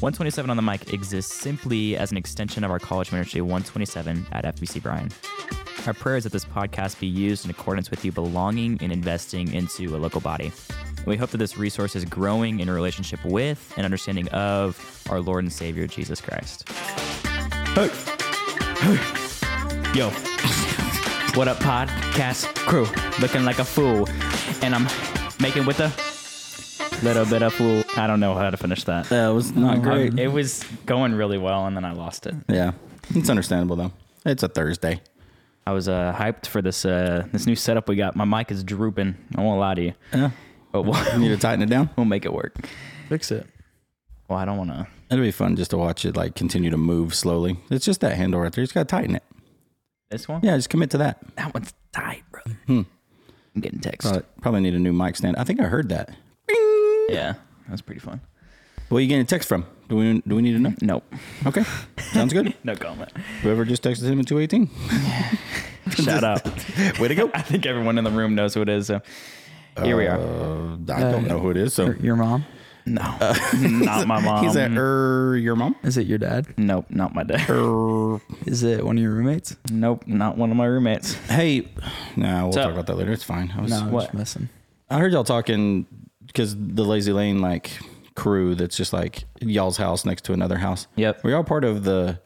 [0.00, 4.44] 127 on the mic exists simply as an extension of our college ministry 127 at
[4.44, 5.10] FBC Bryan.
[5.86, 9.54] Our prayer is that this podcast be used in accordance with you belonging and investing
[9.54, 10.52] into a local body.
[10.98, 15.20] And we hope that this resource is growing in relationship with and understanding of our
[15.20, 16.68] Lord and Savior Jesus Christ.
[16.68, 17.88] Hey.
[19.94, 20.10] Yo.
[21.34, 22.86] what up, podcast crew?
[23.18, 24.06] Looking like a fool.
[24.60, 24.86] And I'm
[25.40, 25.90] making with a
[27.02, 27.82] little bit of fool.
[27.96, 29.06] I don't know how to finish that.
[29.08, 30.18] That was not great.
[30.18, 32.34] It was going really well, and then I lost it.
[32.48, 32.72] yeah,
[33.14, 33.92] it's understandable though.
[34.24, 35.00] It's a Thursday.
[35.66, 38.16] I was uh, hyped for this uh, this new setup we got.
[38.16, 39.16] My mic is drooping.
[39.36, 40.30] I won't lie to you, Yeah,
[40.72, 41.90] but you we'll, need to tighten it down.
[41.96, 42.54] we'll make it work.
[43.08, 43.46] Fix it.
[44.28, 44.86] Well, I don't want to.
[45.10, 47.58] It'll be fun just to watch it like continue to move slowly.
[47.70, 48.62] It's just that handle right there.
[48.62, 49.22] You just gotta tighten it.
[50.10, 50.40] This one?
[50.42, 51.18] Yeah, just commit to that.
[51.36, 52.42] That one's tight, bro.
[52.66, 52.82] Hmm.
[53.54, 54.02] I'm getting text.
[54.06, 55.36] Probably, probably need a new mic stand.
[55.36, 56.10] I think I heard that.
[57.08, 57.34] Yeah,
[57.66, 58.20] that was pretty fun.
[58.88, 59.66] Where are you getting a text from?
[59.88, 60.74] Do we do we need to know?
[60.80, 61.04] Nope.
[61.46, 61.64] Okay,
[62.12, 62.54] sounds good.
[62.64, 63.10] No comment.
[63.42, 64.70] Whoever just texted him at two eighteen.
[65.90, 66.44] Shout out.
[66.98, 67.30] Way to go.
[67.32, 68.86] I think everyone in the room knows who it is.
[68.88, 69.00] So
[69.82, 70.18] here we are.
[70.18, 71.74] Uh, I don't know who it is.
[71.74, 72.44] So Your, your mom?
[72.88, 73.02] No,
[73.60, 74.44] not my mom.
[74.44, 75.74] he's at er your mom.
[75.82, 76.46] Is it your dad?
[76.56, 77.50] Nope, not my dad.
[77.50, 79.56] Er, Is it one of your roommates?
[79.72, 81.14] Nope, not one of my roommates.
[81.26, 81.66] hey,
[82.16, 83.10] nah, we'll So- talk about that later.
[83.12, 83.52] It's fine.
[83.56, 84.02] I was, No, I'm what?
[84.04, 84.48] just messing.
[84.88, 85.86] I heard y'all talking
[86.26, 87.70] because the Lazy Lane like
[88.14, 90.86] crew that's just like y'all's house next to another house.
[90.96, 91.22] Yep.
[91.24, 92.18] Were y'all part of the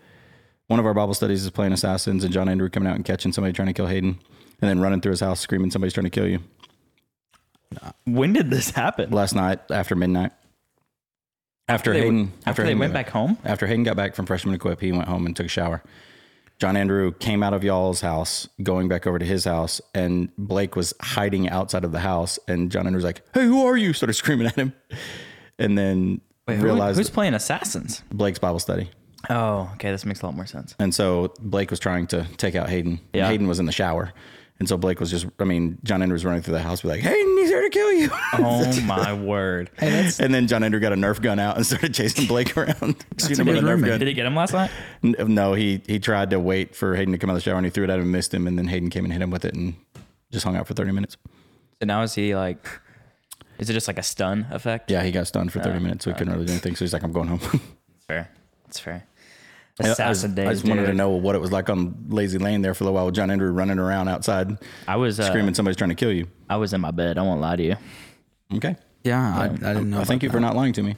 [0.68, 3.32] one of our Bible studies is playing assassins and John Andrew coming out and catching
[3.32, 4.18] somebody trying to kill Hayden
[4.62, 6.38] and then running through his house screaming somebody's trying to kill you
[8.04, 9.10] When did this happen?
[9.10, 10.32] last night after midnight.
[11.68, 13.38] After, They were- Hayden after they Hayden went back home.
[13.44, 15.82] after Hayden got back from freshman equip, he went home and took a shower.
[16.60, 20.76] John Andrew came out of y'all's house, going back over to his house, and Blake
[20.76, 22.38] was hiding outside of the house.
[22.46, 24.74] And John Andrew was like, "Hey, who are you?" Started screaming at him,
[25.58, 28.02] and then Wait, who- realized who's playing assassins?
[28.12, 28.90] Blake's Bible study.
[29.28, 30.74] Oh, okay, this makes a lot more sense.
[30.78, 33.00] And so Blake was trying to take out Hayden.
[33.12, 33.28] Yeah.
[33.28, 34.12] Hayden was in the shower.
[34.60, 36.88] And so Blake was just, I mean, John Andrew was running through the house, be
[36.88, 38.10] like, Hayden, he's here to kill you.
[38.34, 39.70] Oh my word!
[39.78, 43.38] and then John Andrew got a Nerf gun out and started chasing Blake around, shooting
[43.38, 43.98] him with a Nerf gun.
[43.98, 44.70] Did he get him last night?
[45.02, 47.66] No, he he tried to wait for Hayden to come out of the shower and
[47.66, 48.46] he threw it at him and missed him.
[48.46, 49.74] And then Hayden came and hit him with it and
[50.30, 51.16] just hung out for 30 minutes.
[51.80, 52.68] So now is he like?
[53.58, 54.90] Is it just like a stun effect?
[54.90, 56.76] Yeah, he got stunned for 30 minutes, so he couldn't really do anything.
[56.76, 57.40] So he's like, I'm going home.
[57.42, 58.30] It's fair.
[58.68, 59.06] It's fair.
[59.80, 60.48] I just, Assassin days.
[60.48, 62.86] I just wanted to know what it was like on Lazy Lane there for a
[62.86, 65.96] little while with John Andrew running around outside I was uh, screaming somebody's trying to
[65.96, 66.26] kill you.
[66.48, 67.18] I was in my bed.
[67.18, 67.76] I won't lie to you.
[68.54, 68.76] Okay.
[69.04, 70.00] Yeah, I, I didn't know.
[70.00, 70.96] I thank about you for not lying to me.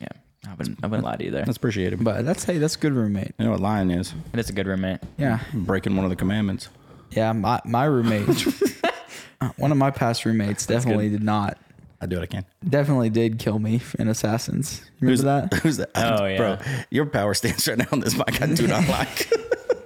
[0.00, 0.08] Yeah,
[0.48, 0.78] I wouldn't.
[0.82, 1.44] I wouldn't lie to you there.
[1.44, 2.02] That's appreciated.
[2.02, 3.32] But But that's hey, that's a good roommate.
[3.38, 4.12] you know what lying is?
[4.32, 5.00] It is a good roommate.
[5.18, 6.68] Yeah, Breaking one of the commandments.
[7.10, 7.32] yeah.
[7.32, 8.28] My my roommate,
[9.40, 11.58] uh, one of my past roommates, definitely did not.
[12.04, 12.44] I do what I can.
[12.68, 14.80] Definitely did kill me in Assassins.
[15.00, 15.54] You remember that?
[15.62, 15.90] Who's that?
[15.94, 16.36] Oh, yeah.
[16.36, 16.58] Bro,
[16.90, 19.28] your power stance right now on this mic, I do not like.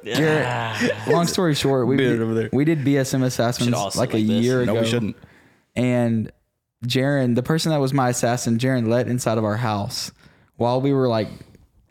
[0.04, 2.48] Jarrett, long story short, we did, over there.
[2.52, 4.44] we did BSM Assassins Should like a like this.
[4.44, 4.80] year no, ago.
[4.82, 5.16] we shouldn't.
[5.76, 6.32] and
[6.86, 10.10] Jaren, the person that was my assassin, Jaren let inside of our house
[10.56, 11.28] while we were like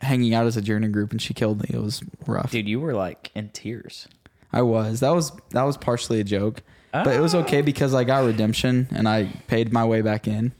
[0.00, 1.70] hanging out as a journey group, and she killed me.
[1.72, 2.50] It was rough.
[2.50, 4.08] Dude, you were like in tears.
[4.52, 5.00] I was.
[5.00, 6.62] That was that was partially a joke,
[6.92, 10.52] but it was okay because I got redemption and I paid my way back in.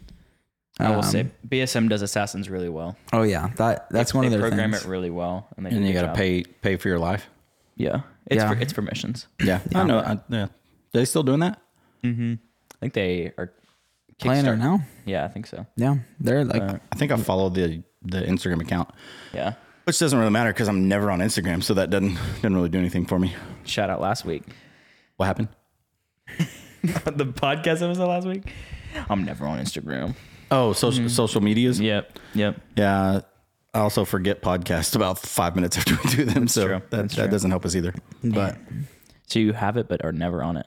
[0.81, 2.97] I will Um, say BSM does assassins really well.
[3.12, 4.84] Oh yeah, that that's They- one of they their program things.
[4.84, 7.28] it really well, and they And you got to pay pay for your life.
[7.77, 8.55] Yeah, it's Yeah.
[8.55, 9.27] For, it's for missions.
[9.43, 9.99] Yeah, I know.
[9.99, 10.50] I, yeah, are
[10.93, 11.59] they still doing that?
[12.05, 12.39] I
[12.81, 13.53] think they are
[14.21, 14.83] Playing it now.
[15.05, 15.65] Yeah, I think so.
[15.77, 18.91] Yeah, they're like I think I follow the the Instagram account,
[19.33, 19.55] Yeah.
[19.84, 22.78] which doesn't really matter because I'm never on Instagram, so that doesn't doesn't really do
[22.81, 23.34] anything for me.
[23.65, 24.43] Shout out last week.
[25.19, 25.49] What happened?
[26.83, 28.53] the podcast episode last week.
[29.09, 30.15] I'm never on Instagram.
[30.50, 31.78] Oh, social social medias.
[31.81, 32.19] Yep.
[32.34, 32.61] Yep.
[32.77, 33.21] Yeah,
[33.75, 36.75] I also forget podcasts about five minutes after we do them, so true.
[36.78, 37.31] that That's that true.
[37.31, 37.94] doesn't help us either.
[38.25, 38.56] but
[39.27, 40.66] So you have it, but are never on it.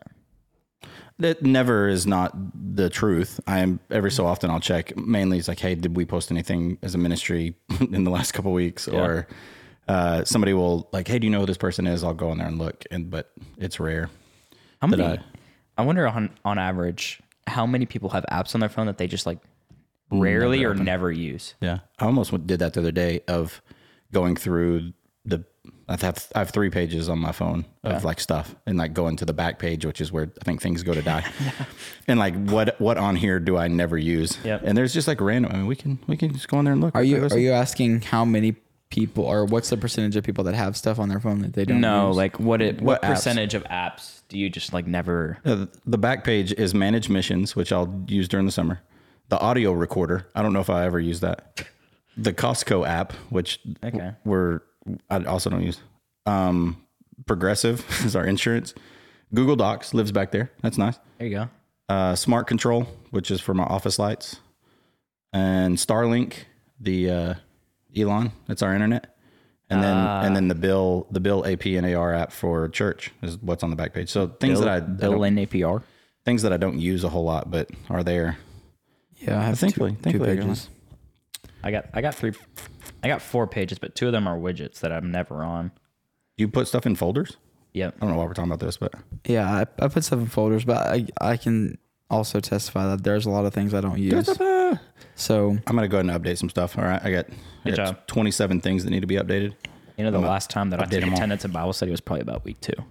[1.20, 2.34] That never is not
[2.76, 3.40] the truth.
[3.46, 4.96] I am every so often I'll check.
[4.98, 8.52] Mainly, it's like, hey, did we post anything as a ministry in the last couple
[8.54, 8.88] weeks?
[8.88, 9.28] Or
[9.88, 12.04] uh, somebody will like, hey, do you know who this person is?
[12.04, 12.86] I'll go in there and look.
[12.90, 14.10] And but it's rare.
[14.82, 15.18] How That many?
[15.20, 15.24] I-
[15.82, 19.08] I wonder on on average how many people have apps on their phone that they
[19.08, 19.40] just like
[20.12, 21.56] rarely or never use.
[21.60, 23.62] Yeah, I almost did that the other day of
[24.12, 24.94] going through
[25.26, 25.44] the.
[25.90, 29.16] I have I have three pages on my phone of like stuff, and like going
[29.18, 31.26] to the back page, which is where I think things go to die.
[31.44, 31.66] yeah.
[32.08, 34.38] And like what what on here do I never use?
[34.44, 34.62] Yep.
[34.64, 35.52] And there's just like random.
[35.52, 36.96] I mean, we can we can just go in there and look.
[36.96, 38.56] are you are you asking how many
[38.92, 41.66] people or what's the percentage of people that have stuff on their phone that they
[41.66, 42.18] don't No, use?
[42.18, 45.40] like what it what, What percentage of apps do you just like never?
[45.44, 48.82] Uh, the back page is manage missions, which I'll use during the summer.
[49.30, 50.28] The audio recorder.
[50.36, 51.66] I don't know if I ever use that.
[52.18, 54.12] the Costco app, which Okay.
[54.26, 54.60] we're
[55.10, 55.80] I also don't use.
[56.26, 56.78] Um,
[57.28, 58.74] Progressive is our insurance.
[59.34, 60.52] Google Docs lives back there.
[60.62, 61.00] That's nice.
[61.18, 61.50] There you go.
[61.88, 64.38] Uh, Smart Control, which is for my office lights,
[65.32, 66.34] and Starlink,
[66.80, 67.34] the uh,
[67.96, 68.32] Elon.
[68.48, 69.16] That's our internet.
[69.70, 70.22] And then ah.
[70.24, 73.70] and then the bill the bill AP and AR app for church is what's on
[73.70, 74.10] the back page.
[74.10, 75.82] So things Bill, that I, I Bill don't, and APR.
[76.26, 78.38] things that I don't use a whole lot, but are there.
[79.16, 80.70] Yeah, I have Thankfully- two, two thankfully I got pages.
[81.64, 82.34] I got I got three
[83.04, 85.72] I got four pages, but two of them are widgets that I'm never on.
[86.38, 87.38] You put stuff in folders.
[87.74, 87.96] Yep.
[87.96, 88.94] I don't know why we're talking about this, but
[89.26, 91.78] Yeah, I, I put stuff in folders, but I I can
[92.10, 94.28] also testify that there's a lot of things I don't use.
[95.16, 96.78] So I'm gonna go ahead and update some stuff.
[96.78, 97.26] All right, I got,
[97.66, 98.08] I Good got job.
[98.08, 99.54] 27 things that need to be updated.
[99.98, 101.16] You know, the last time that I did took all.
[101.16, 102.74] attendance in Bible study was probably about week two.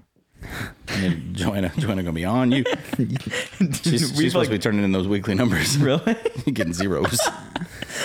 [0.92, 2.64] And then Joanna, Joanna gonna be on you.
[2.98, 5.76] She's, she's supposed like- to be turning in those weekly numbers.
[5.82, 6.16] Really?
[6.52, 7.12] getting zeros.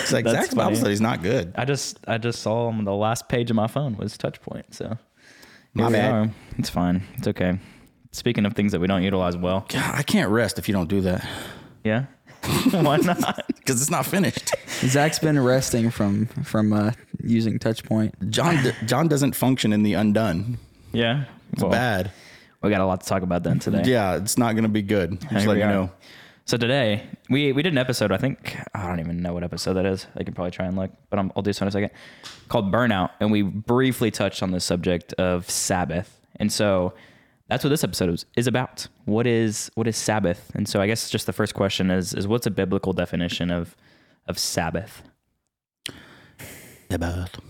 [0.02, 0.76] It's like That's Zach's Bible funny.
[0.76, 1.52] study's not good.
[1.56, 4.72] I just I just saw on the last page of my phone was Touchpoint.
[4.74, 4.96] So
[5.74, 6.12] My here we bad.
[6.12, 6.30] are.
[6.58, 7.02] It's fine.
[7.16, 7.58] It's okay.
[8.12, 10.88] Speaking of things that we don't utilize well, God, I can't rest if you don't
[10.88, 11.26] do that
[11.84, 12.04] yeah.
[12.70, 13.46] Why not?
[13.48, 14.54] because it's not finished.
[14.80, 18.30] Zach's been resting from from uh, using Touchpoint.
[18.30, 20.58] John John doesn't function in the undone.
[20.92, 21.24] Yeah.
[21.52, 22.10] It's Well, bad.
[22.62, 23.82] We got a lot to talk about then today.
[23.84, 25.20] Yeah, it's not gonna be good.
[25.20, 25.72] Just Here let you are.
[25.72, 25.90] know.
[26.44, 28.12] So today we we did an episode.
[28.12, 30.06] I think I don't even know what episode that is.
[30.16, 31.90] I can probably try and look, but I'm, I'll do so in a second.
[32.48, 36.94] Called burnout, and we briefly touched on the subject of Sabbath, and so
[37.48, 38.88] that's what this episode is, is about.
[39.04, 40.50] What is what is Sabbath?
[40.54, 43.76] And so I guess just the first question is is what's a biblical definition of
[44.26, 45.02] of Sabbath?
[46.90, 47.40] Sabbath.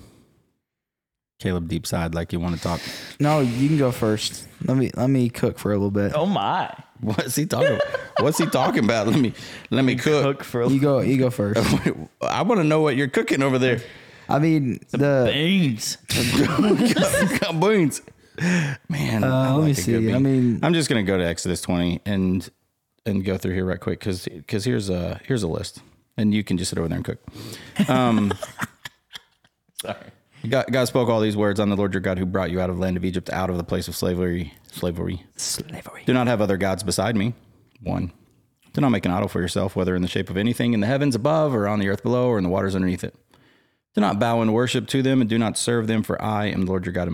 [1.38, 2.80] Caleb deep side like you want to talk.
[3.20, 4.48] No, you can go first.
[4.64, 6.12] Let me let me cook for a little bit.
[6.14, 6.72] Oh my!
[7.00, 8.00] What's he talking about?
[8.20, 9.06] What's he talking about?
[9.06, 9.34] Let me
[9.70, 10.22] let me cook.
[10.22, 11.60] Cook for You go you go first.
[12.22, 13.80] I want to know what you're cooking over there.
[14.28, 15.98] I mean the beans.
[17.60, 18.02] Beans.
[18.88, 20.12] Man, uh, let me like good see.
[20.12, 22.48] I mean I'm just gonna go to Exodus 20 and
[23.04, 25.80] and go through here right quick because because here's a here's a list
[26.16, 27.90] and you can just sit over there and cook.
[27.90, 28.32] Um,
[29.82, 29.96] Sorry.
[30.48, 31.58] God, God spoke all these words.
[31.60, 33.50] I'm the Lord your God who brought you out of the land of Egypt, out
[33.50, 34.54] of the place of slavery.
[34.70, 35.24] Slavery.
[35.36, 36.02] Slavery.
[36.06, 37.34] Do not have other gods beside me.
[37.82, 38.12] One.
[38.72, 40.86] Do not make an idol for yourself, whether in the shape of anything in the
[40.86, 43.14] heavens above, or on the earth below, or in the waters underneath it.
[43.94, 46.62] Do not bow and worship to them, and do not serve them, for I am
[46.62, 47.08] the Lord your God,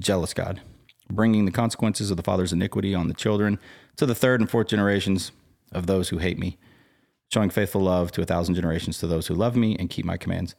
[0.00, 0.60] jealous God,
[1.08, 3.58] bringing the consequences of the father's iniquity on the children
[3.96, 5.32] to the third and fourth generations
[5.72, 6.58] of those who hate me,
[7.32, 10.16] showing faithful love to a thousand generations to those who love me and keep my
[10.16, 10.54] commands.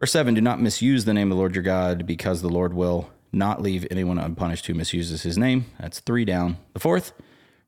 [0.00, 2.72] Verse 7 Do not misuse the name of the Lord your God, because the Lord
[2.72, 5.66] will not leave anyone unpunished who misuses his name.
[5.78, 6.56] That's three down.
[6.72, 7.12] The fourth,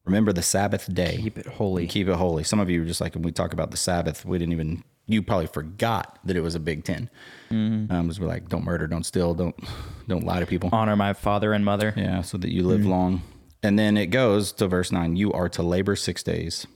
[0.04, 1.18] remember the Sabbath day.
[1.18, 1.86] Keep it holy.
[1.86, 2.44] Keep it holy.
[2.44, 4.84] Some of you were just like, when we talk about the Sabbath, we didn't even,
[5.12, 7.10] you probably forgot that it was a big 10
[7.50, 7.92] Mm-hmm.
[7.92, 9.56] Um, we're like, don't murder, don't steal, don't,
[10.08, 10.70] don't lie to people.
[10.72, 11.92] Honor my father and mother.
[11.96, 13.22] Yeah, so that you live long.
[13.62, 16.66] And then it goes to verse 9 You are to labor six days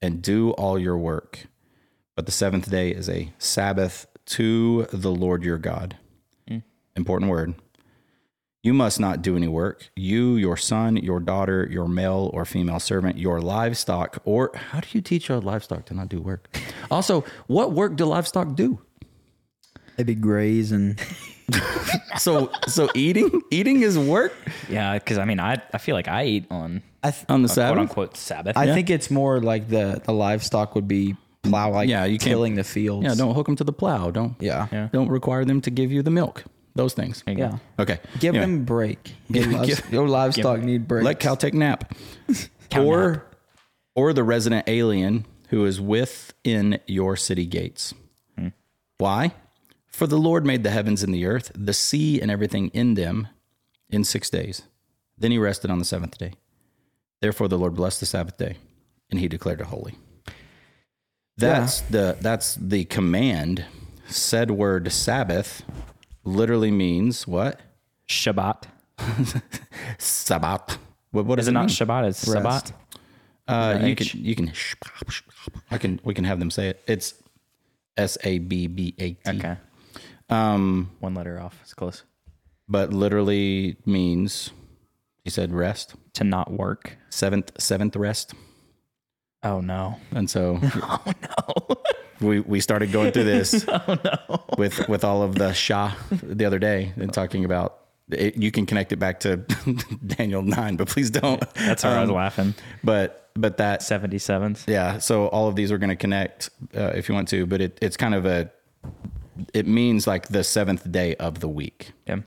[0.00, 1.46] and do all your work.
[2.14, 5.96] But the seventh day is a Sabbath to the Lord your God.
[6.96, 7.54] Important word.
[8.68, 9.88] You must not do any work.
[9.96, 14.88] You, your son, your daughter, your male or female servant, your livestock, or how do
[14.92, 16.54] you teach your livestock to not do work?
[16.90, 18.78] Also, what work do livestock do?
[19.96, 21.00] maybe graze and
[22.18, 24.34] So, so eating, eating is work
[24.68, 27.48] Yeah, because I mean, I I feel like I eat on I th- on the
[27.48, 28.54] Sabbath quote unquote Sabbath.
[28.58, 32.54] I think it's more like the the livestock would be plow like Yeah, you can't-
[32.56, 33.06] the fields.
[33.06, 34.10] Yeah, don't hook them to the plow.
[34.10, 34.68] Don't Yeah.
[34.70, 34.88] Yeah.
[34.92, 36.44] don't require them to give you the milk.
[36.78, 37.24] Those things.
[37.26, 37.36] There.
[37.36, 37.58] Yeah.
[37.78, 37.98] Okay.
[38.20, 39.14] Give Anyway, them break.
[39.28, 41.04] Your, Give- lives- give- your livestock need breaks.
[41.04, 41.92] let Cal take nap.
[42.70, 43.34] Cow or nap.
[43.96, 47.94] or the resident alien who is within your city gates.
[48.38, 48.48] Hmm.
[48.98, 49.34] Why?
[49.88, 53.26] For the Lord made the heavens and the earth, the sea and everything in them
[53.90, 54.62] in 6 days.
[55.18, 56.34] Then he rested on the 7th day.
[57.20, 58.56] Therefore the Lord blessed the Sabbath day
[59.10, 59.96] and he declared it holy.
[61.36, 63.64] That's the that's the command.
[64.08, 65.62] Said word Sabbath
[66.28, 67.60] literally means what?
[68.08, 68.64] Shabbat.
[69.98, 70.78] Sabbath.
[71.10, 71.68] What, what Is it it not mean?
[71.70, 72.08] Shabbat?
[72.08, 72.72] It's Sabbat.
[73.46, 74.12] Uh, you H?
[74.12, 74.52] can you can
[75.70, 76.82] I can we can have them say it.
[76.86, 77.14] It's
[77.96, 79.38] S A B B A T.
[79.38, 79.56] Okay.
[80.28, 81.58] Um, One letter off.
[81.62, 82.02] It's close.
[82.68, 84.50] but literally means
[85.24, 86.98] he said rest To not work.
[87.08, 88.34] seventh seventh rest,
[89.42, 89.96] Oh no.
[90.12, 91.76] and so Oh no.
[92.20, 93.64] we we started going through this
[94.58, 97.74] with with all of the Shah the other day and talking about.
[98.10, 99.36] It, you can connect it back to
[100.06, 101.40] Daniel nine, but please don't.
[101.54, 102.54] That's why I was Um, laughing.
[102.82, 104.66] But but that 77s.
[104.66, 107.60] Yeah, so all of these are going to connect uh, if you want to, but
[107.60, 108.50] it, it's kind of a
[109.52, 112.20] it means like the seventh day of the week Yeah.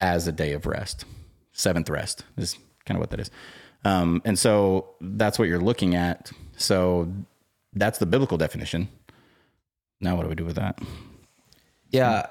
[0.00, 1.04] as a day of rest.
[1.52, 3.30] Seventh rest is kind of what that is.
[3.84, 6.32] Um, and so that's what you're looking at.
[6.56, 7.10] So
[7.80, 8.88] that's the biblical definition.
[10.00, 10.78] Now, what do we do with that?
[11.90, 12.26] Yeah,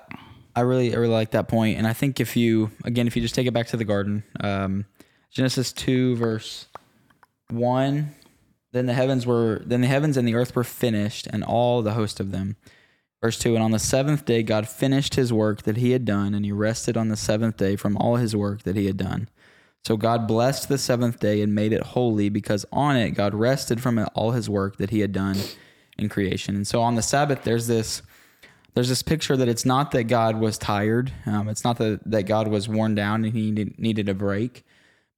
[0.56, 3.22] I really, I really like that point, and I think if you, again, if you
[3.22, 4.86] just take it back to the garden, um,
[5.32, 6.68] Genesis two verse
[7.50, 8.16] one,
[8.72, 11.94] then the heavens were, then the heavens and the earth were finished, and all the
[11.94, 12.56] host of them.
[13.22, 16.34] Verse two, and on the seventh day God finished His work that He had done,
[16.34, 19.28] and He rested on the seventh day from all His work that He had done.
[19.88, 23.80] So God blessed the seventh day and made it holy, because on it God rested
[23.80, 25.38] from all His work that He had done
[25.98, 26.58] in creation.
[26.58, 28.02] And so on the Sabbath, there's this
[28.74, 32.24] there's this picture that it's not that God was tired, um, it's not that, that
[32.24, 34.66] God was worn down and he needed, needed a break,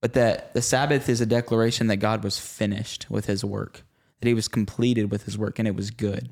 [0.02, 3.82] but that the Sabbath is a declaration that God was finished with his work,
[4.22, 6.30] that he was completed with his work, and it was good.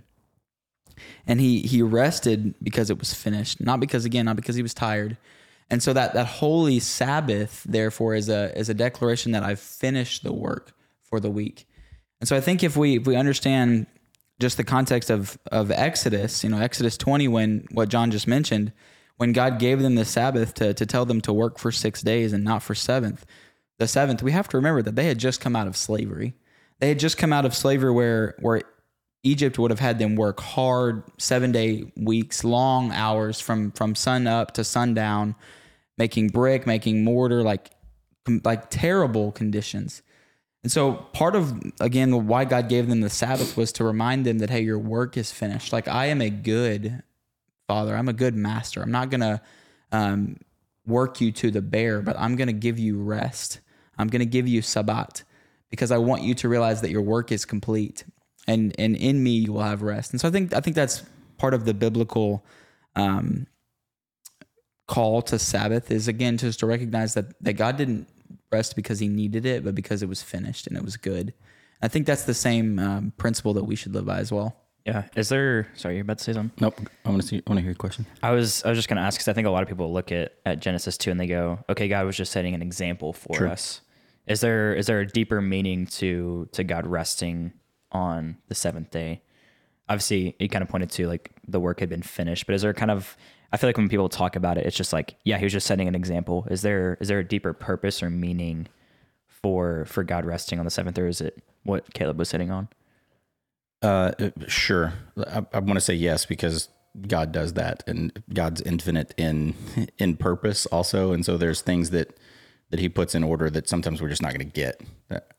[1.25, 4.75] And he he rested because it was finished, not because again, not because he was
[4.75, 5.17] tired.
[5.69, 10.23] And so that that holy Sabbath, therefore, is a is a declaration that I've finished
[10.23, 11.67] the work for the week.
[12.19, 13.87] And so I think if we if we understand
[14.39, 18.71] just the context of of Exodus, you know, Exodus 20 when what John just mentioned,
[19.17, 22.33] when God gave them the Sabbath to to tell them to work for 6 days
[22.33, 23.21] and not for 7th.
[23.79, 26.33] The 7th, we have to remember that they had just come out of slavery.
[26.79, 28.61] They had just come out of slavery where where
[29.23, 34.53] Egypt would have had them work hard, 7-day weeks, long hours from from sun up
[34.53, 35.35] to sundown,
[35.97, 37.71] making brick, making mortar, like
[38.43, 40.01] like terrible conditions.
[40.63, 44.39] And so part of again why God gave them the Sabbath was to remind them
[44.39, 45.71] that hey, your work is finished.
[45.71, 47.03] Like I am a good
[47.67, 47.95] father.
[47.95, 48.81] I'm a good master.
[48.81, 49.41] I'm not gonna
[49.91, 50.37] um,
[50.85, 53.59] work you to the bear, but I'm gonna give you rest.
[53.97, 55.23] I'm gonna give you Sabbat
[55.69, 58.03] because I want you to realize that your work is complete,
[58.47, 60.11] and and in me you will have rest.
[60.11, 61.03] And so I think I think that's
[61.37, 62.43] part of the biblical
[62.95, 63.47] um,
[64.87, 68.07] call to Sabbath is again just to recognize that that God didn't
[68.51, 71.33] rest because he needed it, but because it was finished and it was good.
[71.81, 74.55] I think that's the same um, principle that we should live by as well.
[74.85, 75.03] Yeah.
[75.15, 75.67] Is there?
[75.75, 76.53] Sorry, you're about to say something.
[76.61, 76.79] Nope.
[77.05, 77.37] I want to see.
[77.37, 78.05] I want to hear your question.
[78.23, 80.11] I was I was just gonna ask because I think a lot of people look
[80.11, 83.35] at at Genesis two and they go, okay, God was just setting an example for
[83.35, 83.49] True.
[83.49, 83.81] us.
[84.27, 87.51] Is there is there a deeper meaning to to God resting
[87.91, 89.23] on the seventh day?
[89.89, 92.73] Obviously, you kind of pointed to like the work had been finished, but is there
[92.73, 93.17] kind of
[93.51, 95.67] I feel like when people talk about it, it's just like, yeah, he was just
[95.67, 96.47] setting an example.
[96.49, 98.67] Is there is there a deeper purpose or meaning
[99.27, 102.67] for for God resting on the seventh, or is it what Caleb was sitting on?
[103.81, 104.11] Uh,
[104.47, 104.93] sure.
[105.17, 106.69] I, I want to say yes because
[107.07, 109.55] God does that, and God's infinite in
[109.97, 112.17] in purpose also, and so there's things that
[112.69, 114.81] that He puts in order that sometimes we're just not going to get.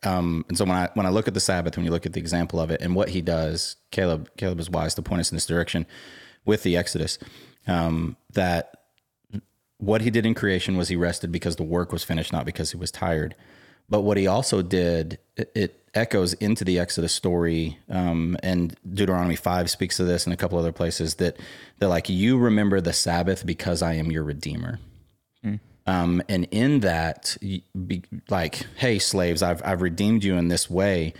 [0.03, 2.15] Um, and so when I when I look at the Sabbath, when you look at
[2.15, 5.31] the example of it and what He does, Caleb Caleb is wise to point us
[5.31, 5.85] in this direction
[6.45, 7.19] with the Exodus.
[7.69, 8.73] Um, that
[9.79, 12.73] what He did in creation was He rested because the work was finished, not because
[12.73, 13.35] He was tired.
[13.89, 19.37] But what he also did, it, it echoes into the Exodus story, um, and Deuteronomy
[19.37, 21.39] five speaks to this, and a couple other places that
[21.79, 24.79] they're like, "You remember the Sabbath because I am your redeemer."
[25.87, 31.15] Um, and in that, be, like, hey, slaves, I've I've redeemed you in this way.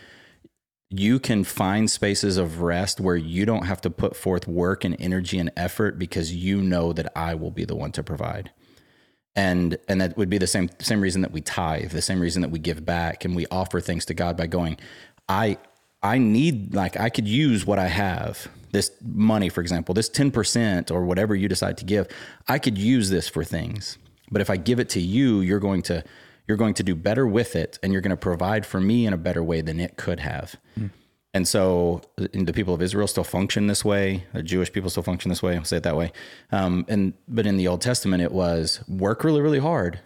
[0.91, 4.97] You can find spaces of rest where you don't have to put forth work and
[4.99, 8.51] energy and effort because you know that I will be the one to provide.
[9.37, 12.43] And and that would be the same same reason that we tithe the same reason
[12.43, 14.77] that we give back and we offer things to god by going
[15.29, 15.57] i
[16.03, 18.49] i need like i could use what i have.
[18.73, 22.09] This money for example this 10% or whatever you decide to give
[22.49, 23.99] i could use this for things.
[24.31, 26.03] But if i give it to you you're going to
[26.49, 29.13] you're going to do better with it and you're going to provide for me in
[29.13, 30.57] a better way than it could have
[31.35, 34.25] and so the people of Israel still function this way.
[34.33, 35.57] The Jewish people still function this way.
[35.57, 36.11] I'll say it that way.
[36.51, 40.01] Um, and but in the Old Testament, it was work really, really hard,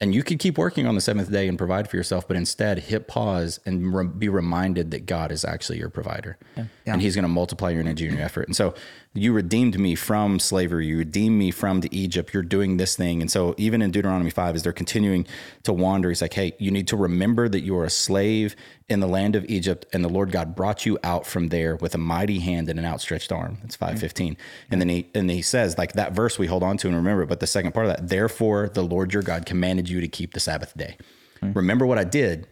[0.00, 2.28] and you could keep working on the seventh day and provide for yourself.
[2.28, 6.38] But instead, hit pause and re- be reminded that God is actually your provider,
[6.86, 8.46] and He's going to multiply your energy and your effort.
[8.46, 8.74] And so
[9.14, 10.86] you redeemed me from slavery.
[10.86, 12.32] You redeemed me from the Egypt.
[12.32, 13.20] You're doing this thing.
[13.20, 15.26] And so even in Deuteronomy five, as they're continuing
[15.64, 18.56] to wander, He's like, "Hey, you need to remember that you are a slave."
[18.88, 21.94] in the land of Egypt, and the Lord God brought you out from there with
[21.94, 23.58] a mighty hand and an outstretched arm.
[23.62, 24.00] That's five mm.
[24.00, 24.36] fifteen.
[24.70, 27.22] And then he and he says, like that verse we hold on to and remember,
[27.22, 30.08] it, but the second part of that, therefore the Lord your God commanded you to
[30.08, 30.96] keep the Sabbath day.
[31.42, 31.56] Mm.
[31.56, 32.46] Remember what I did,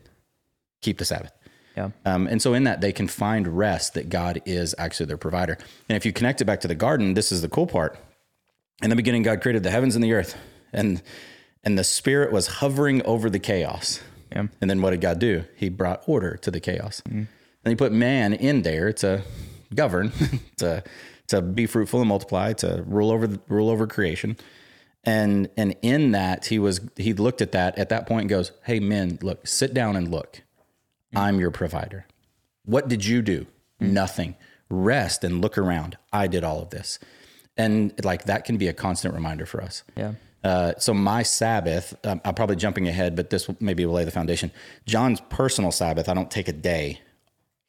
[0.82, 1.32] keep the Sabbath.
[1.76, 1.90] Yeah.
[2.04, 5.58] Um, and so in that they can find rest that God is actually their provider.
[5.88, 7.98] And if you connect it back to the garden, this is the cool part.
[8.82, 10.36] In the beginning, God created the heavens and the earth,
[10.72, 11.02] and
[11.62, 14.00] and the Spirit was hovering over the chaos.
[14.32, 14.46] Yeah.
[14.60, 15.44] And then what did God do?
[15.56, 17.02] He brought order to the chaos.
[17.64, 19.22] And he put man in there to
[19.74, 20.12] govern,
[20.58, 20.82] to
[21.28, 24.36] to be fruitful and multiply, to rule over the, rule over creation.
[25.04, 28.52] And and in that he was he looked at that at that point and goes,
[28.64, 30.42] "Hey men, look, sit down and look.
[31.16, 32.06] I'm your provider.
[32.64, 33.47] What did you do?
[33.80, 34.37] Nothing.
[34.71, 35.99] Rest and look around.
[36.12, 36.99] I did all of this."
[37.56, 39.83] And like that can be a constant reminder for us.
[39.97, 40.14] Yeah.
[40.42, 44.04] Uh, so my Sabbath, um, I'm probably jumping ahead, but this will maybe will lay
[44.04, 44.50] the foundation.
[44.85, 47.00] John's personal Sabbath, I don't take a day,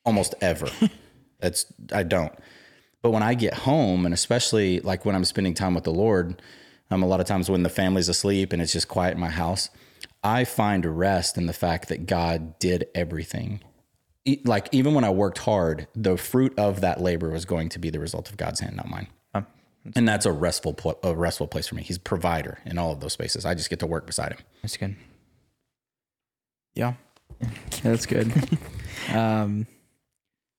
[0.03, 0.67] almost ever.
[1.39, 2.33] That's I don't.
[3.01, 6.41] But when I get home, and especially like when I'm spending time with the Lord,
[6.91, 9.29] um, a lot of times when the family's asleep and it's just quiet in my
[9.29, 9.69] house,
[10.25, 13.61] I find rest in the fact that God did everything.
[14.25, 17.79] E- Like even when I worked hard, the fruit of that labor was going to
[17.79, 19.07] be the result of God's hand, not mine.
[19.35, 19.45] Um,
[19.95, 21.83] And that's a restful, pl- a restful place for me.
[21.83, 23.45] He's provider in all of those spaces.
[23.45, 24.39] I just get to work beside him.
[24.63, 24.95] That's good.
[26.73, 26.93] Yeah,
[27.41, 27.49] Yeah,
[27.83, 28.31] that's good.
[29.13, 29.67] um,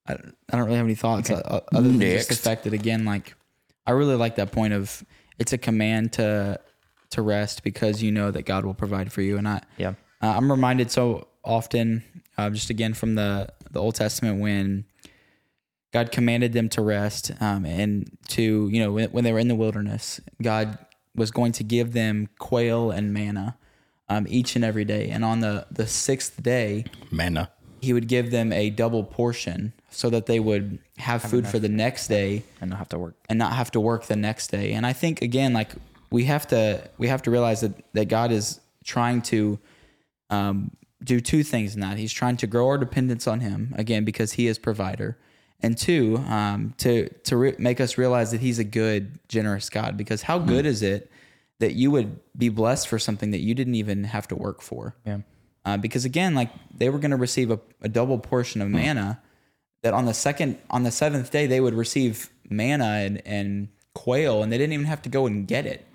[0.07, 0.17] I, I
[0.57, 3.35] don't really have any thoughts uh, other than just the fact that again, like
[3.87, 5.05] I really like that point of
[5.39, 6.61] it's a command to
[7.11, 9.91] to rest because you know that God will provide for you, and I Yeah.
[10.23, 12.03] uh, I'm reminded so often,
[12.39, 14.85] uh, just again from the the Old Testament when
[15.93, 19.49] God commanded them to rest, um, and to you know when, when they were in
[19.49, 20.79] the wilderness, God
[21.15, 23.57] was going to give them quail and manna
[24.09, 27.51] um, each and every day, and on the the sixth day, Manna.
[27.83, 31.69] He would give them a double portion so that they would have food for the
[31.69, 33.15] next day And not have to work.
[33.29, 34.73] and not have to work the next day.
[34.73, 35.73] And I think again, like
[36.11, 39.59] we have to we have to realize that that God is trying to
[40.31, 40.71] um,
[41.03, 41.99] do two things in that.
[41.99, 45.19] He's trying to grow our dependence on Him again because He is provider,
[45.61, 49.97] and two, um, to to re- make us realize that He's a good, generous God.
[49.97, 51.11] Because how good is it
[51.59, 54.95] that you would be blessed for something that you didn't even have to work for?
[55.07, 55.19] Yeah.
[55.65, 59.21] uh, because again, like they were going to receive a, a double portion of manna.
[59.83, 64.43] That on the second, on the seventh day, they would receive manna and, and quail,
[64.43, 65.87] and they didn't even have to go and get it.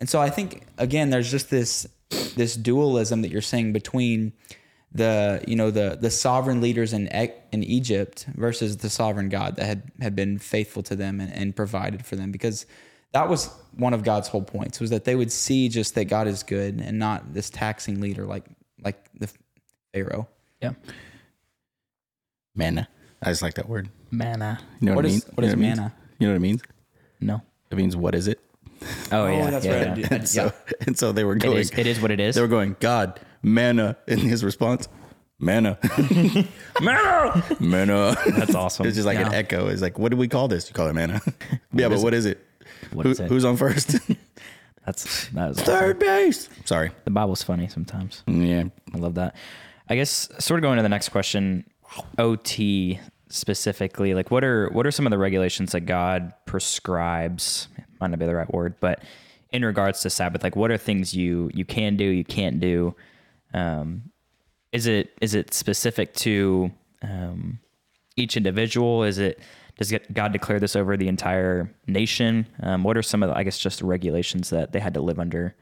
[0.00, 1.86] And so I think again, there's just this
[2.36, 4.32] this dualism that you're saying between
[4.92, 9.66] the you know the the sovereign leaders in in Egypt versus the sovereign God that
[9.66, 12.66] had had been faithful to them and, and provided for them because
[13.12, 16.26] that was one of God's whole points was that they would see just that God
[16.28, 18.44] is good and not this taxing leader like
[18.82, 19.28] like the
[19.92, 20.28] Pharaoh.
[20.60, 20.72] Yeah.
[22.54, 22.88] Manna.
[23.22, 23.88] I just like that word.
[24.10, 24.58] Manna.
[24.80, 25.36] You know What what, it is- means?
[25.36, 25.78] what You is know it means?
[25.78, 25.94] manna?
[26.18, 26.62] You know what it means?
[27.20, 27.42] No.
[27.70, 28.40] It means what is it?
[29.12, 29.50] Oh, oh, yeah.
[29.50, 29.98] that's yeah, right.
[29.98, 30.08] yeah.
[30.10, 30.52] And so,
[30.86, 31.58] and so they were going.
[31.58, 32.34] is, it is what it is.
[32.34, 33.96] They were going, God, manna.
[34.06, 34.88] In his response,
[35.38, 35.78] manna,
[36.80, 38.16] manna, manna.
[38.36, 38.86] That's awesome.
[38.86, 39.68] It's just like an echo.
[39.68, 40.68] It's like, what do we call this?
[40.68, 41.20] You call it manna.
[41.72, 42.44] yeah, but what is it?
[42.92, 43.28] What Who, is it?
[43.28, 43.96] Who's on first?
[44.86, 45.64] That's that is awesome.
[45.64, 46.48] Third base.
[46.64, 46.90] Sorry.
[47.04, 48.22] The Bible's funny sometimes.
[48.26, 48.64] Mm, yeah.
[48.94, 49.34] I love that.
[49.88, 51.64] I guess sort of going to the next question,
[52.18, 57.68] OT specifically, like what are what are some of the regulations that God prescribes?
[58.00, 59.02] Might not be the right word, but
[59.50, 62.94] in regards to Sabbath, like what are things you you can do, you can't do?
[63.52, 64.10] Um,
[64.72, 67.60] is it is it specific to um,
[68.16, 69.04] each individual?
[69.04, 69.38] Is it
[69.78, 72.46] does God declare this over the entire nation?
[72.60, 75.20] Um, what are some of the I guess just regulations that they had to live
[75.20, 75.54] under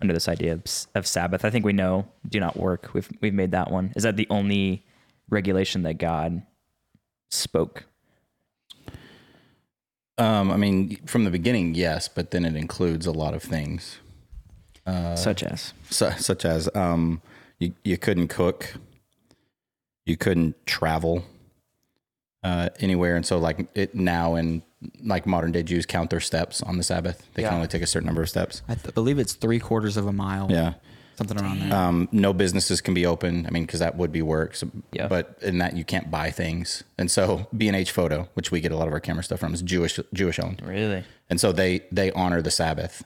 [0.00, 0.62] under this idea of,
[0.94, 1.44] of Sabbath?
[1.44, 2.90] I think we know do not work.
[2.94, 3.92] We've we've made that one.
[3.96, 4.86] Is that the only
[5.28, 6.42] regulation that God
[7.30, 7.84] spoke?
[10.20, 13.98] Um, I mean, from the beginning, yes, but then it includes a lot of things,
[15.16, 17.22] Such as su- such as um,
[17.58, 18.74] you you couldn't cook,
[20.04, 21.24] you couldn't travel
[22.44, 24.62] uh, anywhere, and so like it now in
[25.02, 27.26] like modern day Jews count their steps on the Sabbath.
[27.34, 27.48] They Yeah.
[27.48, 28.62] can only take a certain number of steps.
[28.68, 30.48] I th- believe it's three quarters of a mile.
[30.50, 30.74] Yeah.
[31.20, 31.74] Something around there.
[31.74, 33.46] Um, no businesses can be open.
[33.46, 34.54] I mean, because that would be work.
[34.54, 35.06] So, Yeah.
[35.06, 36.82] But in that, you can't buy things.
[36.98, 39.40] And so, B and H Photo, which we get a lot of our camera stuff
[39.40, 40.62] from, is Jewish Jewish owned.
[40.64, 43.04] really And so they they honor the Sabbath.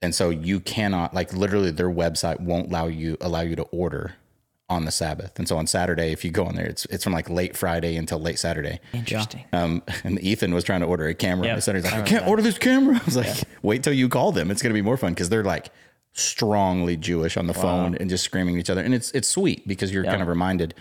[0.00, 4.14] And so you cannot like literally their website won't allow you allow you to order
[4.68, 5.38] on the Sabbath.
[5.38, 7.96] And so on Saturday, if you go on there, it's it's from like late Friday
[7.96, 8.80] until late Saturday.
[8.92, 9.44] interesting.
[9.52, 11.46] Um, and Ethan was trying to order a camera.
[11.46, 11.86] Yeah, on Saturday.
[11.86, 12.30] He's like, I I, can't that.
[12.30, 12.96] order this camera.
[13.00, 14.50] I was like, wait till you call them.
[14.50, 15.70] It's gonna be more fun because they're like
[16.12, 18.82] strongly Jewish on the phone and just screaming at each other.
[18.82, 20.74] And it's it's sweet because you're kind of reminded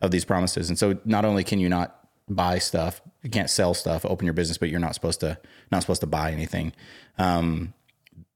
[0.00, 0.68] of these promises.
[0.68, 4.34] And so not only can you not buy stuff, you can't sell stuff, open your
[4.34, 5.38] business, but you're not supposed to
[5.72, 6.72] not supposed to buy anything.
[7.18, 7.74] Um,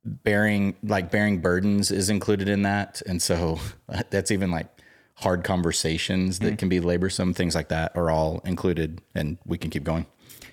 [0.04, 3.60] bearing like bearing burdens is included in that, and so
[4.10, 4.66] that's even like
[5.14, 7.34] hard conversations that can be laborsome.
[7.34, 10.06] Things like that are all included, and we can keep going.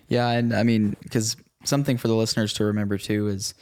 [0.08, 3.54] Yeah, and I mean, because something for the listeners to remember too is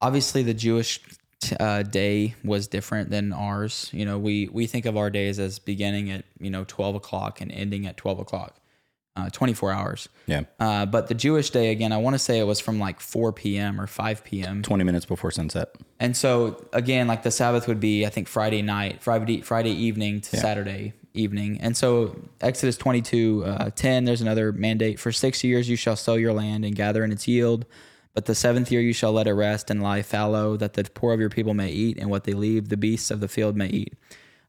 [0.00, 1.00] obviously the Jewish
[1.60, 3.90] uh, day was different than ours.
[3.92, 7.40] You know, we we think of our days as beginning at you know twelve o'clock
[7.40, 8.60] and ending at twelve o'clock.
[9.16, 10.08] uh, 24 hours.
[10.26, 10.42] Yeah.
[10.60, 13.32] Uh, but the Jewish day, again, I want to say it was from like 4
[13.32, 13.80] p.m.
[13.80, 14.62] or 5 p.m.
[14.62, 15.74] 20 minutes before sunset.
[15.98, 20.20] And so again, like the Sabbath would be, I think Friday night, Friday Friday evening
[20.20, 21.58] to Saturday evening.
[21.62, 25.00] And so Exodus 22, uh, 10, there's another mandate.
[25.00, 27.64] For six years you shall sow your land and gather in its yield.
[28.16, 31.12] But the seventh year you shall let it rest and lie fallow, that the poor
[31.12, 33.66] of your people may eat, and what they leave, the beasts of the field may
[33.66, 33.92] eat.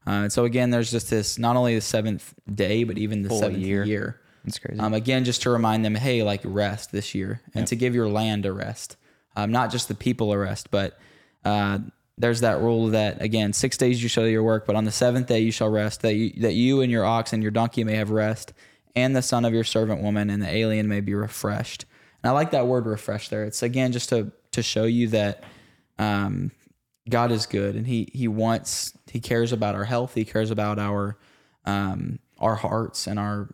[0.06, 3.28] Uh, and so again, there's just this not only the seventh day, but even the
[3.28, 3.84] seventh year.
[3.84, 4.20] year.
[4.42, 4.80] That's crazy.
[4.80, 8.08] Um, again, just to remind them, hey, like rest this year, and to give your
[8.08, 8.96] land a rest,
[9.36, 10.98] um, not just the people a rest, but
[11.44, 11.80] uh,
[12.16, 14.90] there's that rule that again, six days you shall do your work, but on the
[14.90, 17.84] seventh day you shall rest, that you, that you and your ox and your donkey
[17.84, 18.54] may have rest,
[18.96, 21.84] and the son of your servant woman and the alien may be refreshed.
[22.22, 23.44] And I like that word refresh there.
[23.44, 25.44] It's again just to to show you that
[25.98, 26.50] um,
[27.08, 30.78] God is good, and he he wants he cares about our health, he cares about
[30.78, 31.16] our
[31.64, 33.48] um, our hearts and our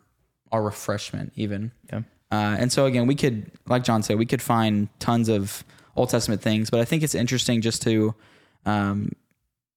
[0.51, 1.71] our refreshment even.
[1.91, 2.01] Yeah.
[2.31, 5.63] Uh, and so again, we could, like John said, we could find tons of
[5.95, 8.15] Old Testament things, but I think it's interesting just to
[8.65, 9.11] um,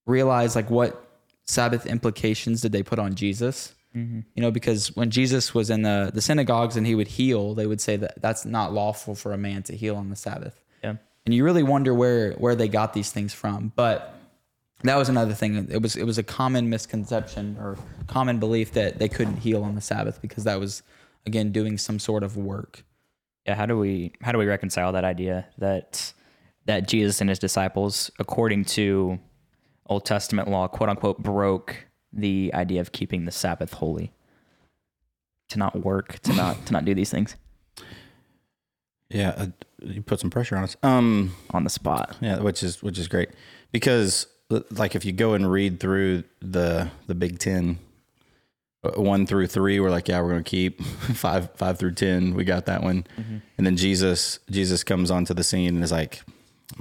[0.06, 3.74] realize like what Sabbath implications did they put on Jesus?
[3.98, 4.20] Mm-hmm.
[4.34, 7.66] You know, because when Jesus was in the the synagogues and he would heal, they
[7.66, 10.62] would say that that's not lawful for a man to heal on the Sabbath.
[10.82, 10.96] yeah.
[11.26, 14.14] And you really wonder where where they got these things from, but
[14.84, 15.68] that was another thing.
[15.70, 19.74] It was it was a common misconception or common belief that they couldn't heal on
[19.74, 20.82] the Sabbath because that was
[21.26, 22.84] again doing some sort of work.
[23.46, 23.56] Yeah.
[23.56, 26.12] How do we how do we reconcile that idea that
[26.66, 29.18] that Jesus and his disciples, according to
[29.86, 34.12] Old Testament law, quote unquote, broke the idea of keeping the Sabbath holy,
[35.48, 37.36] to not work, to not to not do these things
[39.10, 39.34] Yeah.
[39.36, 39.46] Uh,
[39.82, 40.76] you put some pressure on us.
[40.82, 42.16] Um, on the spot.
[42.20, 43.30] Yeah, which is which is great
[43.72, 44.26] because
[44.70, 47.78] like if you go and read through the the Big Ten,
[48.82, 50.82] uh, through three, we're like, yeah, we're gonna keep
[51.14, 52.34] five five through ten.
[52.34, 53.06] We got that one,
[53.56, 56.22] and then Jesus Jesus comes onto the scene and is like,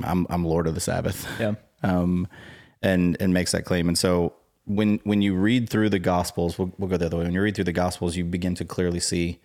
[0.04, 1.28] I'm I'm Lord of the Sabbath.
[1.40, 1.56] Yeah.
[1.84, 2.28] um,
[2.82, 3.88] and and makes that claim.
[3.88, 4.34] And so
[4.68, 7.24] when when you read through the Gospels, we'll, we'll go the other way.
[7.24, 9.40] When you read through the Gospels, you begin to clearly see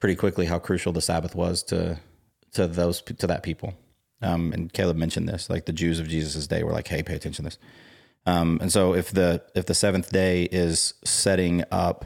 [0.00, 2.00] pretty quickly how crucial the Sabbath was to
[2.52, 3.74] to those to that people.
[4.20, 7.14] Um, and Caleb mentioned this, like the Jews of Jesus' day were like, "Hey, pay
[7.14, 7.58] attention to this."
[8.26, 12.04] Um, and so if the if the seventh day is setting up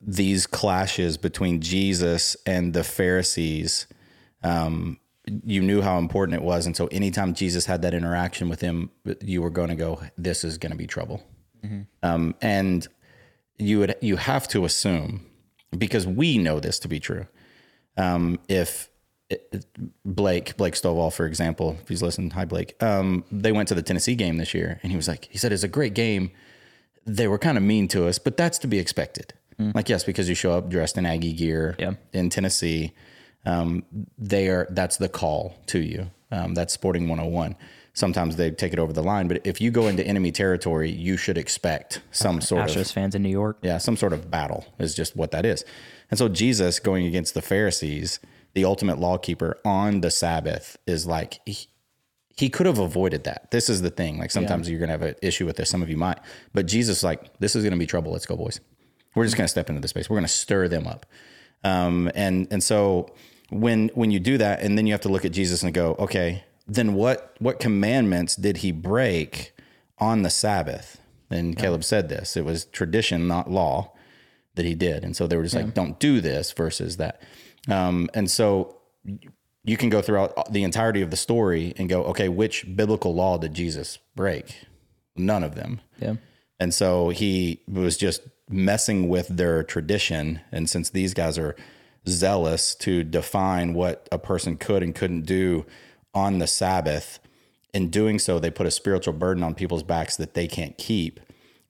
[0.00, 3.86] these clashes between Jesus and the Pharisees,
[4.42, 4.98] um,
[5.44, 8.90] you knew how important it was, and so anytime Jesus had that interaction with him,
[9.22, 11.22] you were going to go, "This is going to be trouble,"
[12.02, 12.86] um, and
[13.58, 15.24] you would you have to assume
[15.76, 17.26] because we know this to be true.
[17.96, 18.88] Um, if
[19.30, 19.64] it-
[20.04, 22.82] Blake Blake Stovall, for example, if he's listening, hi Blake.
[22.82, 25.52] Um, they went to the Tennessee game this year, and he was like, he said
[25.52, 26.30] it's a great game.
[27.06, 29.34] They were kind of mean to us, but that's to be expected.
[29.74, 31.92] Like yes, because you show up dressed in Aggie gear Yeah.
[32.12, 32.92] in Tennessee,
[33.44, 33.84] um,
[34.18, 36.10] they are that's the call to you.
[36.30, 37.56] Um, that's sporting 101.
[37.94, 41.18] Sometimes they take it over the line, but if you go into enemy territory, you
[41.18, 43.58] should expect some sort of Astros fans in New York.
[43.60, 45.62] yeah, some sort of battle is just what that is.
[46.10, 48.18] And so Jesus going against the Pharisees,
[48.54, 51.66] the ultimate lawkeeper on the Sabbath is like he,
[52.34, 53.50] he could have avoided that.
[53.50, 54.18] This is the thing.
[54.18, 55.68] Like sometimes you're going to have an issue with this.
[55.68, 56.18] Some of you might,
[56.54, 58.12] but Jesus like this is to be trouble.
[58.12, 58.58] Let's go, boys.
[59.14, 60.08] We're just to step into the space.
[60.08, 61.04] We're to stir them up.
[61.62, 63.14] Um, and and so
[63.52, 65.94] when when you do that, and then you have to look at Jesus and go,
[65.98, 69.52] okay, then what what commandments did he break
[69.98, 71.00] on the Sabbath?
[71.30, 72.36] And Caleb said this.
[72.36, 73.92] It was tradition, not law,
[74.54, 75.02] that he did.
[75.02, 77.22] And so they were just like, don't do this versus that.
[77.68, 78.76] Um, and so
[79.64, 83.38] you can go throughout the entirety of the story and go, okay, which biblical law
[83.38, 84.56] did Jesus break?
[85.16, 85.80] None of them.
[85.98, 86.16] Yeah.
[86.60, 90.40] And so he was just messing with their tradition.
[90.52, 91.56] And since these guys are
[92.08, 95.64] zealous to define what a person could and couldn't do
[96.14, 97.18] on the Sabbath,
[97.72, 101.20] in doing so, they put a spiritual burden on people's backs that they can't keep.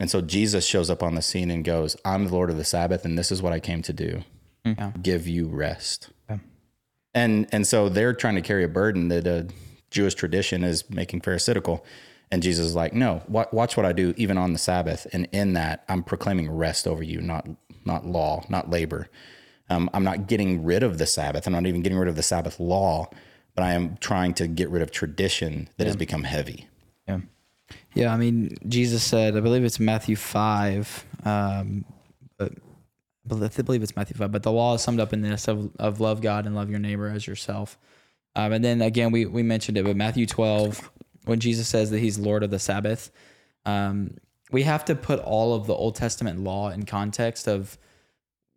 [0.01, 2.65] And so Jesus shows up on the scene and goes, I'm the Lord of the
[2.65, 4.25] Sabbath, and this is what I came to do
[4.65, 5.01] mm-hmm.
[5.01, 6.11] give you rest.
[7.15, 9.47] And and so they're trying to carry a burden that a
[9.91, 11.85] Jewish tradition is making pharisaical.
[12.31, 15.07] And Jesus is like, no, watch what I do even on the Sabbath.
[15.13, 17.47] And in that, I'm proclaiming rest over you, not
[17.85, 19.09] not law, not labor.
[19.73, 21.47] Um, I'm not getting rid of the Sabbath.
[21.47, 23.09] I'm not even getting rid of the Sabbath law,
[23.55, 26.69] but I am trying to get rid of tradition that has become heavy.
[27.09, 27.21] Yeah.
[27.95, 31.85] Yeah, I mean, Jesus said, I believe it's Matthew 5, um,
[32.37, 35.23] but I believe I believe it's Matthew 5, but the law is summed up in
[35.23, 37.79] this of, of love God and love your neighbor as yourself.
[38.35, 40.91] Um, and then again, we, we mentioned it, but Matthew 12,
[41.25, 43.11] when Jesus says that he's Lord of the Sabbath,
[43.65, 44.17] um,
[44.51, 47.79] we have to put all of the Old Testament law in context of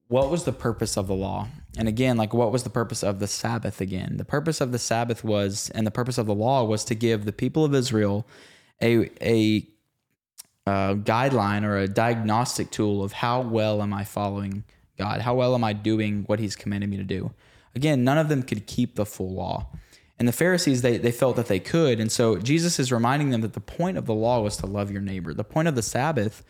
[0.08, 1.48] what was the purpose of the law?
[1.78, 4.18] And again, like what was the purpose of the Sabbath again?
[4.18, 7.26] The purpose of the Sabbath was, and the purpose of the law was to give
[7.26, 8.26] the people of Israel
[8.82, 9.68] a, a,
[10.68, 14.63] uh guideline or a diagnostic tool of how well am I following
[14.98, 15.22] God?
[15.22, 17.32] How well am I doing what He's commanded me to do?
[17.76, 19.68] Again, none of them could keep the full law.
[20.18, 22.00] And the Pharisees, they, they felt that they could.
[22.00, 24.89] And so Jesus is reminding them that the point of the law was to love
[24.89, 25.34] your neighbor.
[25.34, 26.44] The point of the Sabbath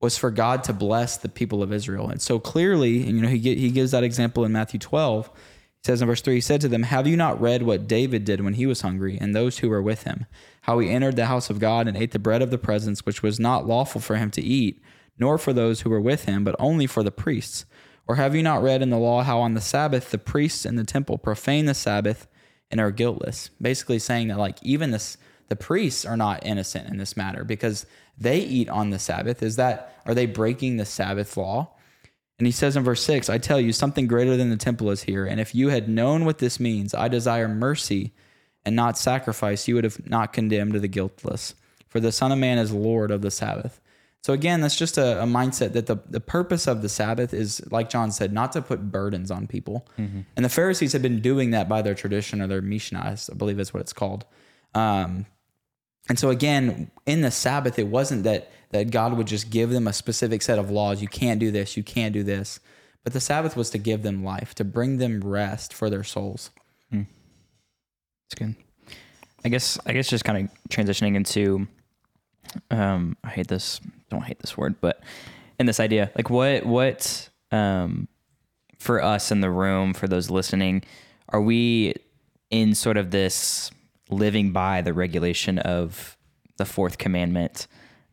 [0.00, 2.08] was for God to bless the people of Israel.
[2.08, 5.26] And so clearly, and you know, he, he gives that example in Matthew 12.
[5.28, 8.24] He says in verse 3, he said to them, Have you not read what David
[8.24, 10.26] did when he was hungry and those who were with him?
[10.62, 13.22] How he entered the house of God and ate the bread of the presence, which
[13.22, 14.82] was not lawful for him to eat,
[15.18, 17.66] nor for those who were with him, but only for the priests.
[18.06, 20.76] Or have you not read in the law how on the Sabbath the priests in
[20.76, 22.26] the temple profane the Sabbath
[22.70, 23.50] and are guiltless?
[23.60, 25.16] Basically saying that like even this
[25.48, 27.84] the priests are not innocent in this matter because
[28.20, 29.42] they eat on the Sabbath.
[29.42, 31.72] Is that are they breaking the Sabbath law?
[32.38, 35.02] And he says in verse 6, I tell you, something greater than the temple is
[35.02, 35.26] here.
[35.26, 38.14] And if you had known what this means, I desire mercy
[38.64, 41.54] and not sacrifice, you would have not condemned the guiltless.
[41.88, 43.80] For the Son of Man is Lord of the Sabbath.
[44.22, 47.62] So again, that's just a, a mindset that the, the purpose of the Sabbath is,
[47.70, 49.86] like John said, not to put burdens on people.
[50.36, 53.58] And the Pharisees had been doing that by their tradition or their Mishnah, I believe
[53.58, 54.24] is what it's called.
[54.74, 55.26] Um,
[56.08, 59.88] and so again, in the Sabbath, it wasn't that that God would just give them
[59.88, 61.02] a specific set of laws.
[61.02, 62.60] You can't do this, you can't do this.
[63.02, 66.50] But the Sabbath was to give them life, to bring them rest for their souls.
[68.30, 68.54] It's good.
[69.44, 71.66] I guess I guess just kind of transitioning into
[72.70, 75.02] um I hate this don't hate this word, but
[75.58, 78.06] in this idea, like what what um
[78.78, 80.82] for us in the room, for those listening,
[81.30, 81.94] are we
[82.50, 83.70] in sort of this
[84.10, 86.16] living by the regulation of
[86.56, 87.66] the fourth commandment?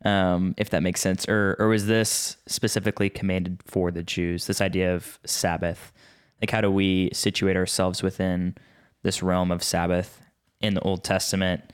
[0.04, 4.46] Um, if that makes sense, or or was this specifically commanded for the Jews?
[4.46, 5.92] This idea of Sabbath,
[6.40, 8.56] like how do we situate ourselves within
[9.02, 10.22] this realm of Sabbath
[10.60, 11.72] in the Old Testament?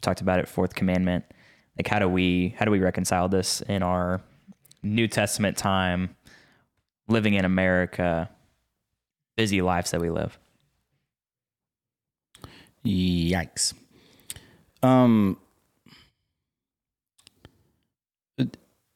[0.00, 1.24] Talked about it, fourth commandment.
[1.76, 4.22] Like how do we how do we reconcile this in our
[4.82, 6.16] New Testament time,
[7.08, 8.30] living in America,
[9.36, 10.38] busy lives that we live?
[12.84, 13.74] Yikes.
[14.82, 15.36] Um,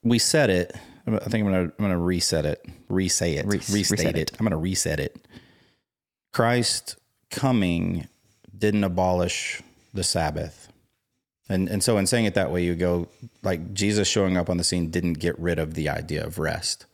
[0.03, 0.75] we said it.
[1.07, 4.31] I think I'm gonna I'm gonna reset it, resay it, Re- restate it.
[4.31, 4.31] it.
[4.39, 5.25] I'm gonna reset it.
[6.33, 6.97] Christ
[7.31, 8.07] coming
[8.57, 9.61] didn't abolish
[9.93, 10.67] the Sabbath,
[11.47, 13.07] and and so in saying it that way, you go
[13.41, 16.85] like Jesus showing up on the scene didn't get rid of the idea of rest.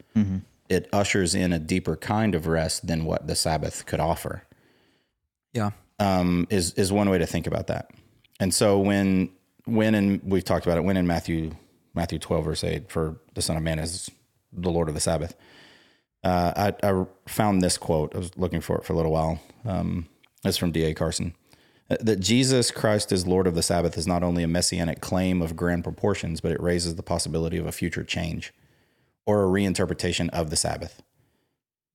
[0.70, 4.44] It ushers in a deeper kind of rest than what the Sabbath could offer
[5.54, 5.72] Yeah.
[6.04, 7.86] Um, is is one way to think about that.
[8.40, 9.30] And so when
[9.66, 11.52] when and we've talked about it when in Matthew
[11.94, 14.10] Matthew twelve verse eight for the Son of Man is
[14.52, 15.36] the Lord of the Sabbath.
[16.24, 18.16] Uh, I, I found this quote.
[18.16, 19.40] I was looking for it for a little while.
[19.66, 20.08] Um,
[20.46, 20.84] it's from D.
[20.84, 20.94] A.
[20.94, 21.34] Carson.
[21.90, 25.42] Uh, That Jesus Christ is Lord of the Sabbath is not only a messianic claim
[25.42, 28.54] of grand proportions, but it raises the possibility of a future change
[29.26, 31.02] or a reinterpretation of the Sabbath.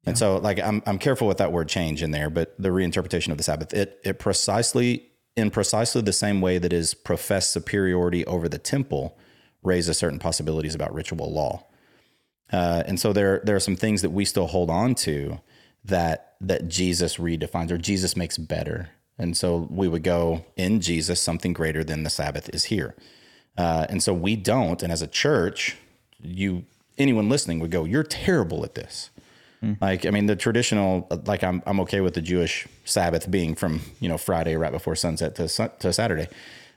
[0.07, 3.31] And so, like, I'm I'm careful with that word change in there, but the reinterpretation
[3.31, 8.25] of the Sabbath, it it precisely in precisely the same way that is professed superiority
[8.27, 9.17] over the temple
[9.63, 11.65] raises certain possibilities about ritual law.
[12.53, 15.41] Uh, and so there there are some things that we still hold on to
[15.85, 18.91] that that Jesus redefines or Jesus makes better.
[19.19, 22.95] And so we would go in Jesus, something greater than the Sabbath is here.
[23.57, 24.83] Uh, and so we don't.
[24.83, 25.77] And as a church,
[26.23, 26.65] you
[26.97, 29.11] anyone listening would go, "You're terrible at this."
[29.81, 33.81] Like, I mean, the traditional, like, I'm I'm okay with the Jewish Sabbath being from
[34.01, 36.29] you know Friday right before sunset to sun, to Saturday,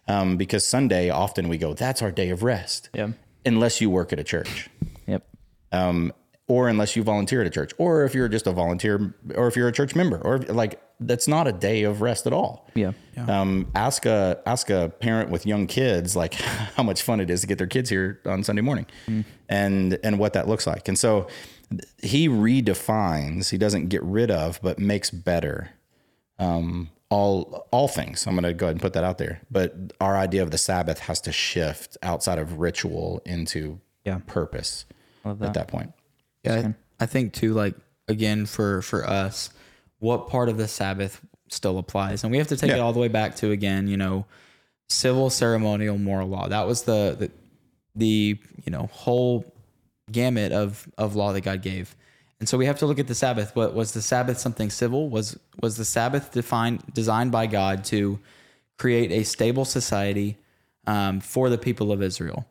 [0.08, 3.10] um, because Sunday often we go, "That's our day of rest." Yeah.
[3.46, 4.70] Unless you work at a church,
[5.08, 5.24] Yep.
[5.72, 6.12] um,
[6.48, 9.56] or unless you volunteer at a church, or if you're just a volunteer, or if
[9.56, 12.68] you're a church member, or like that's not a day of rest at all.
[12.76, 12.92] Yeah.
[13.28, 16.34] Um, ask a ask a parent with young kids like
[16.76, 18.86] how much fun it is to get their kids here on Sunday morning,
[19.50, 20.88] and and what that looks like.
[20.88, 21.28] And so
[22.02, 23.50] he redefines.
[23.50, 25.72] He doesn't get rid of, but makes better
[26.40, 28.26] um, all all things.
[28.26, 29.42] I'm going to go ahead and put that out there.
[29.52, 34.20] But our idea of the Sabbath has to shift outside of ritual into Yeah.
[34.26, 34.86] purpose
[35.24, 35.54] Love at that.
[35.54, 35.94] that point.
[36.44, 37.54] Yeah, I, I think too.
[37.54, 37.76] Like
[38.08, 39.50] again, for for us,
[40.00, 43.00] what part of the Sabbath still applies, and we have to take it all the
[43.00, 44.26] way back to again, you know,
[44.90, 46.48] civil, ceremonial, moral law.
[46.48, 47.32] That was the the,
[47.96, 49.51] the you know whole
[50.12, 51.96] gamut of of law that God gave.
[52.40, 53.56] And so we have to look at the Sabbath.
[53.56, 55.10] What was the Sabbath something civil?
[55.10, 58.20] Was was the Sabbath defined designed by God to
[58.78, 60.38] create a stable society
[60.88, 62.46] um, for the people of Israel?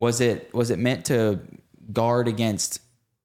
[0.00, 1.40] Was it was it meant to
[1.92, 2.80] guard against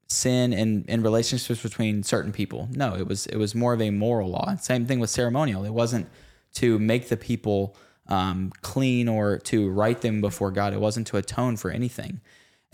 [0.07, 2.69] sin and, and relationships between certain people.
[2.71, 4.55] No, it was it was more of a moral law.
[4.55, 5.63] Same thing with ceremonial.
[5.63, 6.07] It wasn't
[6.55, 7.75] to make the people
[8.07, 10.73] um, clean or to right them before God.
[10.73, 12.21] It wasn't to atone for anything.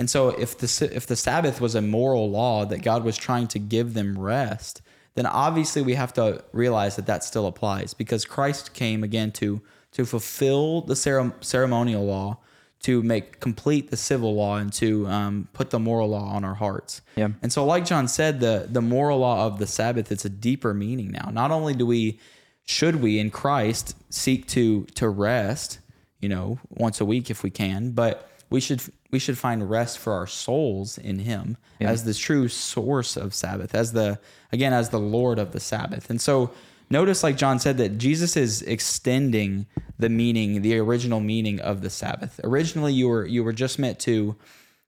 [0.01, 3.47] And so if the if the Sabbath was a moral law that God was trying
[3.49, 4.81] to give them rest,
[5.13, 9.61] then obviously we have to realize that that still applies because Christ came again to
[9.91, 12.39] to fulfill the ceremonial law,
[12.79, 16.55] to make complete the civil law, and to um, put the moral law on our
[16.55, 17.01] hearts.
[17.15, 17.27] Yeah.
[17.43, 20.73] And so, like John said, the the moral law of the Sabbath it's a deeper
[20.73, 21.29] meaning now.
[21.31, 22.19] Not only do we
[22.65, 25.77] should we in Christ seek to to rest,
[26.19, 29.97] you know, once a week if we can, but we should we should find rest
[29.99, 31.89] for our souls in him yeah.
[31.89, 34.19] as the true source of Sabbath, as the
[34.51, 36.09] again as the Lord of the Sabbath.
[36.09, 36.51] And so
[36.89, 39.67] notice like John said that Jesus is extending
[39.99, 42.39] the meaning, the original meaning of the Sabbath.
[42.43, 44.35] Originally you were you were just meant to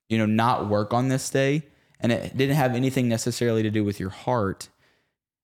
[0.08, 1.62] you know not work on this day
[2.00, 4.68] and it didn't have anything necessarily to do with your heart.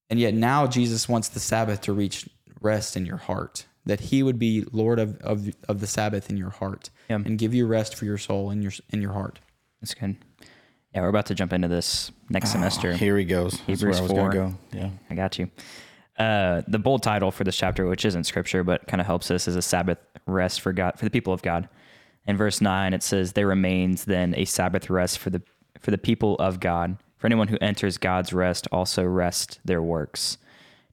[0.09, 2.29] And yet now Jesus wants the Sabbath to reach
[2.61, 6.37] rest in your heart that he would be Lord of, of, of the Sabbath in
[6.37, 7.17] your heart yeah.
[7.17, 9.41] and give you rest for your soul and your in your heart.
[9.81, 10.17] That's good.
[10.95, 12.93] Yeah, we're about to jump into this next oh, semester.
[12.93, 13.55] Here he goes.
[13.61, 14.53] Hebrews That's where I was 4.
[14.53, 14.55] Go.
[14.73, 15.51] Yeah, I got you.
[16.17, 19.49] Uh, the bold title for this chapter, which isn't scripture but kind of helps us,
[19.49, 21.69] is a Sabbath rest for God for the people of God.
[22.29, 25.43] In verse nine, it says, "There remains then a Sabbath rest for the
[25.81, 26.97] for the people of God.
[27.17, 30.39] For anyone who enters God's rest also rest their works."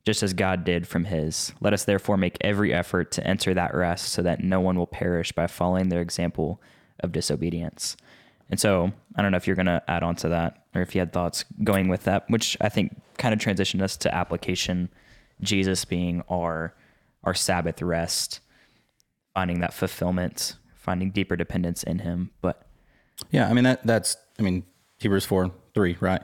[0.07, 1.51] Just as God did from his.
[1.59, 4.87] Let us therefore make every effort to enter that rest so that no one will
[4.87, 6.61] perish by following their example
[7.01, 7.97] of disobedience.
[8.49, 10.95] And so I don't know if you're going to add on to that or if
[10.95, 14.87] you had thoughts going with that, which I think kind of transitioned us to application,
[15.41, 16.73] Jesus being our
[17.25, 18.39] our Sabbath rest,
[19.33, 22.31] finding that fulfillment, finding deeper dependence in him.
[22.39, 22.65] But
[23.29, 24.63] yeah, I mean that that's I mean
[24.99, 26.21] Hebrews 4, 3, right?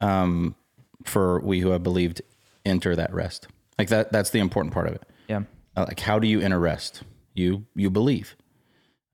[0.00, 0.56] Um,
[1.04, 2.22] for we who have believed
[2.64, 3.48] enter that rest.
[3.78, 5.02] Like that that's the important part of it.
[5.28, 5.42] Yeah.
[5.76, 7.02] Uh, like how do you enter rest?
[7.34, 8.36] You you believe.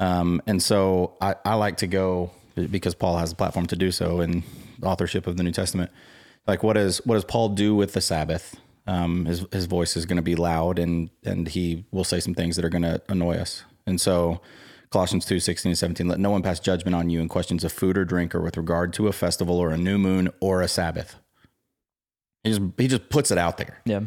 [0.00, 3.90] Um, and so I, I like to go because Paul has the platform to do
[3.90, 4.42] so in
[4.82, 5.90] authorship of the New Testament.
[6.46, 8.56] Like what is what does Paul do with the Sabbath?
[8.86, 12.34] Um, his his voice is going to be loud and and he will say some
[12.34, 13.64] things that are going to annoy us.
[13.86, 14.40] And so
[14.90, 17.72] Colossians 2, 16 and 17, let no one pass judgment on you in questions of
[17.72, 20.68] food or drink or with regard to a festival or a new moon or a
[20.68, 21.16] Sabbath.
[22.48, 23.80] He just he just puts it out there.
[23.84, 24.00] Yeah.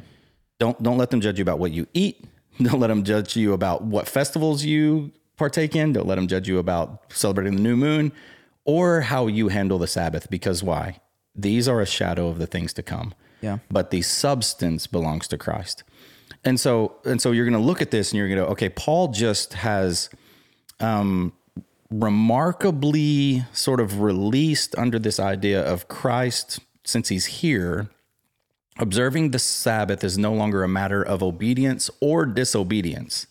[0.59, 2.25] Don't don't let them judge you about what you eat.
[2.61, 5.93] Don't let them judge you about what festivals you partake in.
[5.93, 8.11] Don't let them judge you about celebrating the new moon
[8.65, 10.29] or how you handle the Sabbath.
[10.29, 10.99] Because why?
[11.33, 13.13] These are a shadow of the things to come.
[13.39, 13.59] Yeah.
[13.71, 15.83] But the substance belongs to Christ.
[16.43, 18.69] And so and so you're going to look at this and you're going to okay,
[18.69, 20.09] Paul just has
[20.79, 21.33] um
[21.89, 27.89] remarkably sort of released under this idea of Christ since he's here
[28.81, 33.27] Observing the Sabbath is no longer a matter of obedience or disobedience.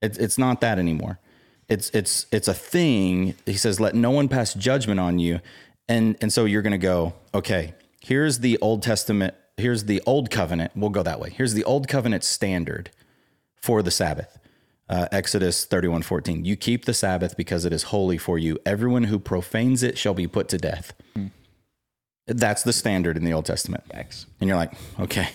[0.00, 1.18] It's it's not that anymore.
[1.68, 3.34] It's it's it's a thing.
[3.44, 5.40] He says, "Let no one pass judgment on you,"
[5.86, 7.74] and and so you're going to go, okay.
[8.00, 9.34] Here's the Old Testament.
[9.58, 10.72] Here's the Old Covenant.
[10.74, 11.30] We'll go that way.
[11.30, 12.90] Here's the Old Covenant standard
[13.56, 14.38] for the Sabbath.
[14.88, 16.46] Uh, Exodus 31 14.
[16.46, 18.58] You keep the Sabbath because it is holy for you.
[18.64, 20.94] Everyone who profanes it shall be put to death.
[21.14, 21.26] Hmm.
[22.28, 23.84] That's the standard in the Old Testament.
[23.88, 24.26] Yikes.
[24.40, 25.28] And you're like, okay.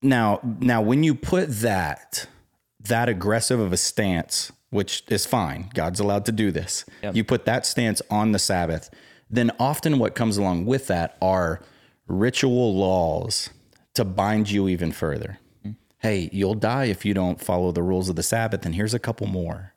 [0.00, 2.26] Now, now when you put that
[2.80, 6.84] that aggressive of a stance, which is fine, God's allowed to do this.
[7.02, 7.16] Yep.
[7.16, 8.90] You put that stance on the Sabbath,
[9.30, 11.60] then often what comes along with that are
[12.06, 13.50] ritual laws
[13.94, 15.38] to bind you even further.
[15.60, 15.72] Mm-hmm.
[15.98, 18.98] Hey, you'll die if you don't follow the rules of the Sabbath, and here's a
[18.98, 19.72] couple more.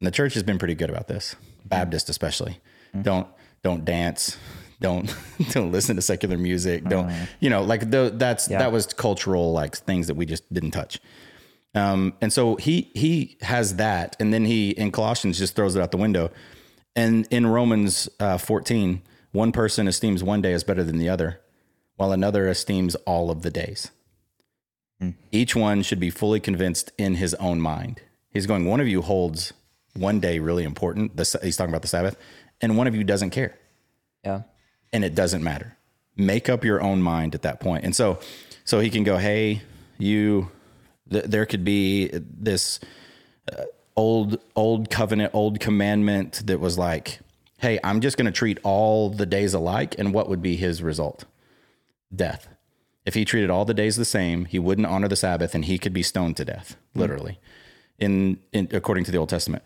[0.00, 2.60] And the church has been pretty good about this, Baptist especially.
[2.88, 3.02] Mm-hmm.
[3.02, 3.26] Don't
[3.62, 4.36] don't dance
[4.82, 5.14] don't
[5.52, 8.58] don't listen to secular music don't oh, you know like the, that's yeah.
[8.58, 11.00] that was cultural like things that we just didn't touch.
[11.74, 15.80] Um, and so he he has that and then he in colossians just throws it
[15.80, 16.30] out the window.
[16.94, 19.00] And in romans uh, 14
[19.30, 21.40] one person esteems one day as better than the other
[21.96, 23.90] while another esteems all of the days.
[25.00, 25.14] Mm.
[25.30, 28.02] each one should be fully convinced in his own mind.
[28.30, 29.52] He's going one of you holds
[29.94, 32.16] one day really important the, he's talking about the sabbath
[32.62, 33.58] and one of you doesn't care.
[34.24, 34.42] Yeah.
[34.92, 35.76] And it doesn't matter.
[36.16, 37.84] Make up your own mind at that point.
[37.84, 38.20] And so,
[38.64, 39.62] so he can go, Hey,
[39.98, 40.50] you,
[41.10, 42.78] th- there could be this
[43.52, 43.64] uh,
[43.96, 47.18] old, old covenant, old commandment that was like,
[47.58, 49.94] Hey, I'm just going to treat all the days alike.
[49.98, 51.24] And what would be his result?
[52.14, 52.48] Death.
[53.04, 55.78] If he treated all the days the same, he wouldn't honor the Sabbath and he
[55.78, 57.40] could be stoned to death, literally,
[58.00, 58.04] mm-hmm.
[58.04, 59.64] in, in according to the Old Testament.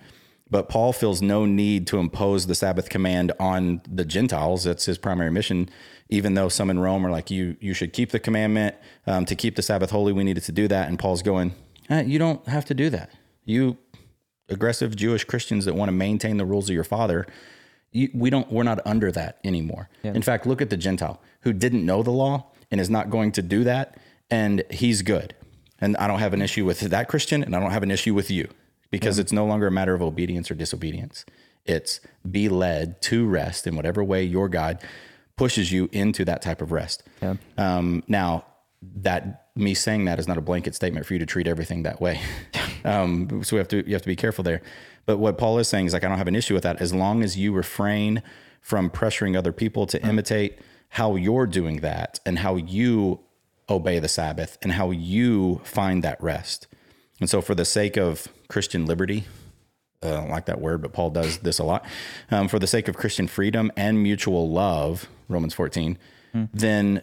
[0.49, 4.65] But Paul feels no need to impose the Sabbath command on the Gentiles.
[4.65, 5.69] That's his primary mission.
[6.09, 8.77] Even though some in Rome are like, you you should keep the commandment
[9.07, 10.13] um, to keep the Sabbath holy.
[10.13, 11.53] We needed to do that, and Paul's going,
[11.91, 13.11] eh, you don't have to do that.
[13.45, 13.77] You
[14.49, 17.27] aggressive Jewish Christians that want to maintain the rules of your father,
[17.91, 18.51] you, we don't.
[18.53, 19.89] We're not under that anymore.
[20.15, 23.33] In fact, look at the Gentile who didn't know the law and is not going
[23.33, 23.99] to do that,
[24.31, 25.35] and he's good.
[25.81, 28.15] And I don't have an issue with that Christian, and I don't have an issue
[28.15, 28.49] with you
[28.91, 31.25] because it's no longer a matter of obedience or disobedience.
[31.65, 34.81] It's be led to rest in whatever way your God
[35.37, 37.03] pushes you into that type of rest.
[37.59, 38.45] Um, now,
[38.83, 42.01] that me saying that is not a blanket statement for you to treat everything that
[42.01, 42.21] way.
[42.85, 44.63] um, so we have to you have to be careful there.
[45.07, 46.95] But what Paul is saying is like I don't have an issue with that as
[46.95, 48.23] long as you refrain
[48.61, 50.59] from pressuring other people to imitate
[50.91, 53.21] how you're doing that and how you
[53.69, 56.67] obey the Sabbath and how you find that rest.
[57.21, 59.25] And so, for the sake of Christian liberty,
[60.03, 61.85] uh, I don't like that word, but Paul does this a lot.
[62.31, 65.99] Um, for the sake of Christian freedom and mutual love, Romans 14,
[66.53, 67.03] then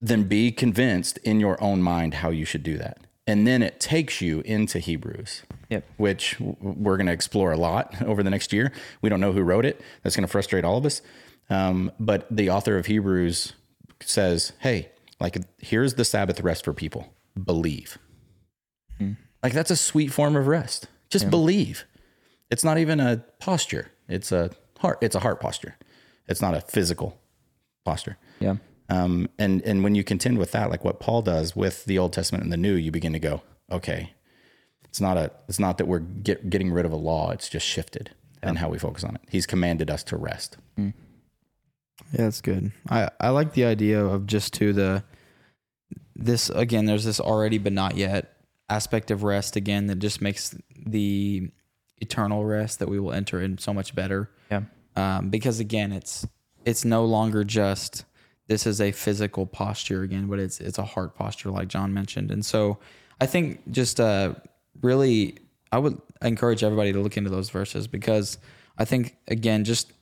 [0.00, 2.98] then be convinced in your own mind how you should do that.
[3.26, 5.84] And then it takes you into Hebrews, Yep.
[5.96, 8.70] which we're going to explore a lot over the next year.
[9.00, 9.80] We don't know who wrote it.
[10.02, 11.00] That's going to frustrate all of us.
[11.48, 13.54] Um, but the author of Hebrews
[14.02, 17.08] says, hey, like, here's the Sabbath rest for people
[17.42, 17.98] believe.
[19.44, 20.88] Like, that's a sweet form of rest.
[21.10, 21.84] Just believe.
[22.50, 25.76] It's not even a posture, it's a heart, it's a heart posture.
[26.26, 27.18] It's not a physical
[27.84, 28.16] posture.
[28.40, 28.56] Yeah.
[28.88, 32.12] Um, and and when you contend with that, like what Paul does with the Old
[32.12, 34.12] Testament and the New, you begin to go, okay,
[34.84, 37.66] it's not a it's not that we're get, getting rid of a law; it's just
[37.66, 38.10] shifted
[38.42, 39.22] and how we focus on it.
[39.28, 40.58] He's commanded us to rest.
[40.76, 40.90] Yeah,
[42.12, 42.72] that's good.
[42.88, 45.04] I I like the idea of just to the
[46.14, 46.84] this again.
[46.84, 48.33] There's this already but not yet
[48.68, 50.56] aspect of rest again that just makes
[50.86, 51.50] the
[51.98, 54.30] eternal rest that we will enter in so much better.
[54.50, 54.62] Yeah.
[54.96, 56.26] Um, because again, it's
[56.64, 58.04] it's no longer just
[58.46, 62.30] this is a physical posture again, but it's it's a heart posture like John mentioned.
[62.30, 62.78] And so
[63.20, 64.34] I think just uh
[64.82, 65.38] really
[65.72, 68.38] I would encourage everybody to look into those verses because
[68.78, 69.92] I think again just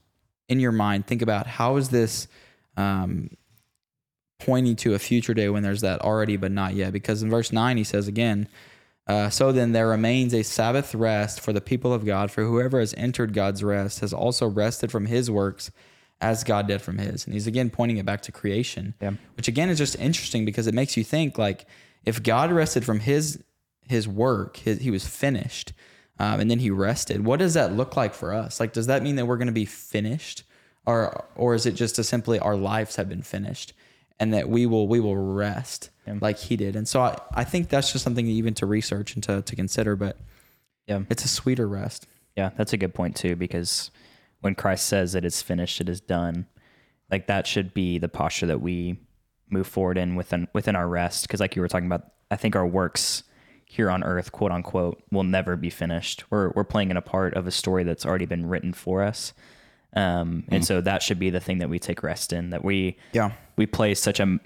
[0.49, 2.29] in your mind think about how is this
[2.77, 3.31] um
[4.45, 7.53] pointing to a future day when there's that already but not yet because in verse
[7.53, 8.49] 9 he says again
[9.07, 12.79] uh, so then there remains a Sabbath rest for the people of God, for whoever
[12.79, 15.73] has entered God's rest has also rested from his works
[16.21, 17.25] as God did from his.
[17.25, 19.15] And he's again pointing it back to creation, Yeah.
[19.37, 21.67] which again is just interesting because it makes you think like
[22.05, 23.43] if God rested from his
[23.89, 25.73] his work, his, he was finished,
[26.21, 27.25] um, and then he rested.
[27.25, 28.61] What does that look like for us?
[28.61, 30.45] Like, does that mean that we're going to be finished,
[30.87, 33.73] or or is it just to simply our lives have been finished?
[34.21, 35.91] And that we will we will rest
[36.21, 36.75] like he did.
[36.77, 39.95] And so I, I think that's just something even to research and to, to consider,
[39.97, 40.19] but
[40.87, 41.03] Yeah.
[41.09, 42.07] it's a sweeter rest.
[42.37, 43.91] Yeah, that's a good point too, because
[44.41, 46.47] when Christ says it's finished, it is done,
[47.11, 48.99] like that should be the posture that we
[49.49, 51.27] move forward in within within our rest.
[51.27, 53.23] Because like you were talking about, I think our works
[53.65, 56.25] here on earth, quote unquote, will never be finished.
[56.31, 59.33] We're we're playing in a part of a story that's already been written for us.
[59.95, 62.51] Um, and so that should be the thing that we take rest in.
[62.51, 63.33] That we Yeah.
[63.57, 64.39] we play such a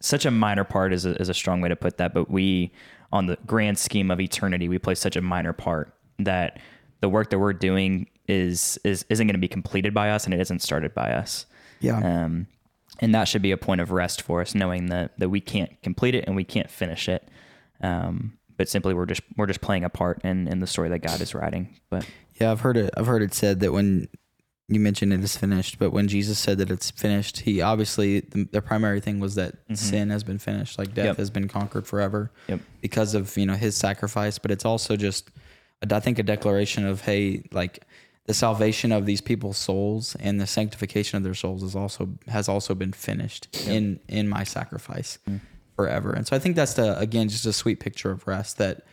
[0.00, 2.72] such a minor part is a, is a strong way to put that, but we
[3.12, 6.58] on the grand scheme of eternity, we play such a minor part that
[7.00, 10.32] the work that we're doing is is isn't going to be completed by us and
[10.34, 11.46] it isn't started by us.
[11.80, 11.98] Yeah.
[11.98, 12.46] Um,
[13.00, 15.80] and that should be a point of rest for us, knowing that that we can't
[15.82, 17.28] complete it and we can't finish it.
[17.80, 21.00] Um, but simply we're just we're just playing a part in in the story that
[21.00, 21.74] God is writing.
[21.90, 22.06] But
[22.40, 22.90] Yeah, I've heard it.
[22.96, 24.08] I've heard it said that when
[24.74, 28.44] you mentioned it is finished, but when Jesus said that it's finished, he obviously the,
[28.50, 29.74] the primary thing was that mm-hmm.
[29.74, 31.16] sin has been finished, like death Yep.
[31.16, 32.60] has been conquered forever, Yep.
[32.80, 34.38] because of you know his sacrifice.
[34.38, 35.30] But it's also just,
[35.90, 37.84] I think, a declaration of hey, like
[38.26, 42.48] the salvation of these people's souls and the sanctification of their souls is also has
[42.48, 45.40] also been finished in in my sacrifice mm.
[45.76, 46.12] forever.
[46.12, 48.86] And so I think that's the again just a sweet picture of rest that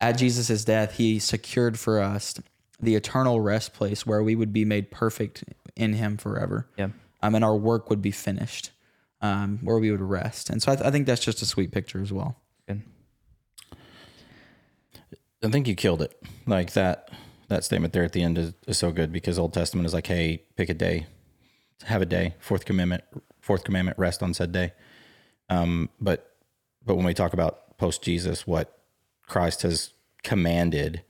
[0.00, 2.34] at Jesus' death, he secured for us
[2.82, 5.44] the eternal rest place where we would be made perfect
[5.76, 6.66] in him forever.
[6.76, 6.88] yeah,
[7.22, 8.70] Um, and our work would be finished,
[9.20, 10.50] um, where we would rest.
[10.50, 12.36] And so I, th- I think that's just a sweet picture as well.
[12.66, 12.82] good.
[15.42, 16.14] I think you killed it.
[16.46, 17.10] Like that
[17.48, 20.06] that statement there at the end is, is so good because Old Testament is like,
[20.06, 21.06] hey, pick a day,
[21.84, 23.02] have a day, fourth commandment,
[23.40, 24.72] fourth commandment, rest on said day.
[25.48, 26.36] Um, but
[26.84, 28.78] but when we talk about post Jesus, what
[29.26, 31.02] Christ has commanded,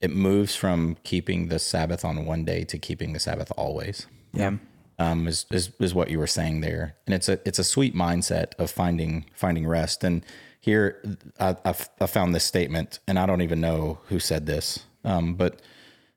[0.00, 4.06] it moves from keeping the Sabbath on one day to keeping the Sabbath always.
[4.32, 4.56] Yeah.
[4.98, 7.94] um, is, is is what you were saying there, and it's a it's a sweet
[7.94, 10.04] mindset of finding finding rest.
[10.04, 10.24] And
[10.60, 11.02] here,
[11.40, 14.80] I, I, f- I found this statement, and I don't even know who said this,
[15.04, 15.62] um, but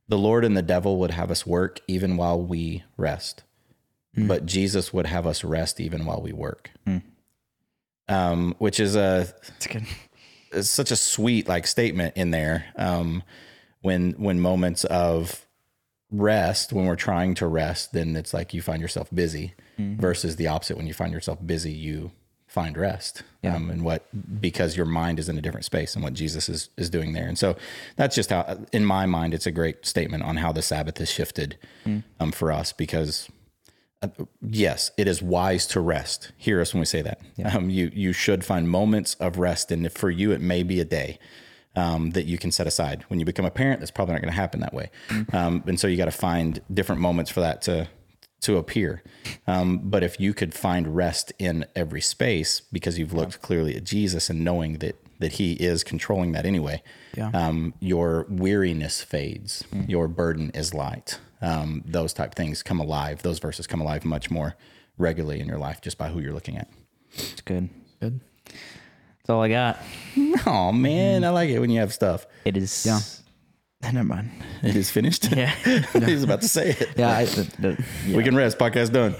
[0.08, 3.44] the Lord and the devil would have us work even while we rest,
[4.18, 6.72] but Jesus would have us rest even while we work.
[8.08, 9.28] Um, which is a
[9.58, 9.86] It's good.
[10.52, 12.66] it's such a sweet like statement in there.
[12.76, 13.22] Um,
[13.82, 15.46] when when moments of
[16.12, 20.48] rest, when we're trying to rest, then it's like you find yourself busy, versus the
[20.48, 20.76] opposite.
[20.78, 22.12] When you find yourself busy, you
[22.48, 23.24] find rest.
[23.56, 26.70] Um, and what because your mind is in a different space and what Jesus is
[26.78, 27.28] is doing there.
[27.28, 27.56] And so
[27.96, 31.10] that's just how, in my mind, it's a great statement on how the Sabbath has
[31.10, 31.58] shifted
[32.20, 33.30] um, for us because
[34.42, 36.32] yes, it is wise to rest.
[36.38, 37.22] Hear us when we say that.
[37.54, 40.80] Um, you you should find moments of rest, and if for you it may be
[40.80, 41.20] a day
[41.76, 43.04] um, that you can set aside.
[43.10, 44.90] When you become a parent, that's probably not going to happen that way,
[45.34, 47.88] um, and so you got to find different moments for that to
[48.42, 49.04] to appear.
[49.48, 53.84] Um, but if you could find rest in every space because you've looked clearly at
[53.84, 56.82] Jesus and knowing that that He is controlling that anyway,
[57.18, 57.32] Yeah.
[57.34, 61.20] um, your weariness fades, your burden is light.
[61.42, 63.22] Um, those type things come alive.
[63.24, 64.56] Those verses come alive much more
[64.98, 66.70] regularly in your life just by who you're looking at.
[67.14, 67.70] It's good.
[68.00, 68.22] Good.
[69.30, 69.78] That's all I got.
[70.48, 72.26] Oh man, I like it when you have stuff.
[72.46, 72.84] It is.
[72.86, 73.00] Yeah.
[73.92, 74.32] Never mind.
[74.64, 75.32] It is finished.
[75.32, 75.50] Yeah.
[76.04, 76.90] he was about to say it.
[76.98, 77.10] Yeah.
[77.16, 78.18] I, The- the- yeah.
[78.18, 78.58] We can rest.
[78.58, 79.16] Podcast done.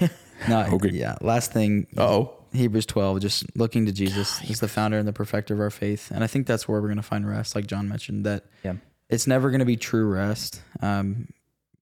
[0.48, 0.62] no.
[0.74, 0.90] Okay.
[0.90, 1.14] Yeah.
[1.20, 1.86] Last thing.
[1.96, 4.38] Oh, Hebrews 12, just looking to Jesus.
[4.40, 6.10] He's the founder and the perfecter of our faith.
[6.10, 8.74] And I think that's where we're going to find rest, like John mentioned, that Yeah.
[9.08, 10.60] it's never going to be true rest.
[10.82, 11.28] Um,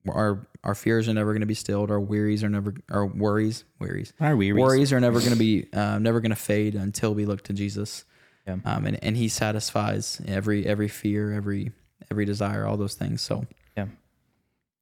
[0.07, 1.91] our our fears are never going to be stilled.
[1.91, 4.61] Our wearies are never, our worries, worries, Our wearies.
[4.61, 7.53] worries are never going to be, uh, never going to fade until we look to
[7.55, 8.05] Jesus.
[8.49, 8.57] Yeah.
[8.64, 11.70] Um, and, and he satisfies every, every fear, every,
[12.11, 13.20] every desire, all those things.
[13.22, 13.44] So
[13.76, 13.86] Yeah.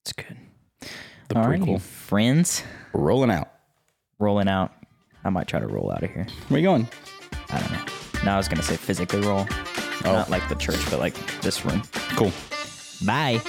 [0.03, 0.37] It's good.
[1.29, 1.81] The All righty, prequel.
[1.81, 2.63] friends.
[2.95, 3.51] Rolling out.
[4.21, 4.73] Rolling out.
[5.25, 6.27] I might try to roll out of here.
[6.49, 6.87] Where you going?
[7.51, 7.85] I don't know.
[8.25, 9.47] Now I was gonna say physically roll,
[10.05, 10.13] Oh.
[10.13, 11.83] not like the church, but like this room.
[12.15, 12.31] Cool.
[13.05, 13.41] Bye.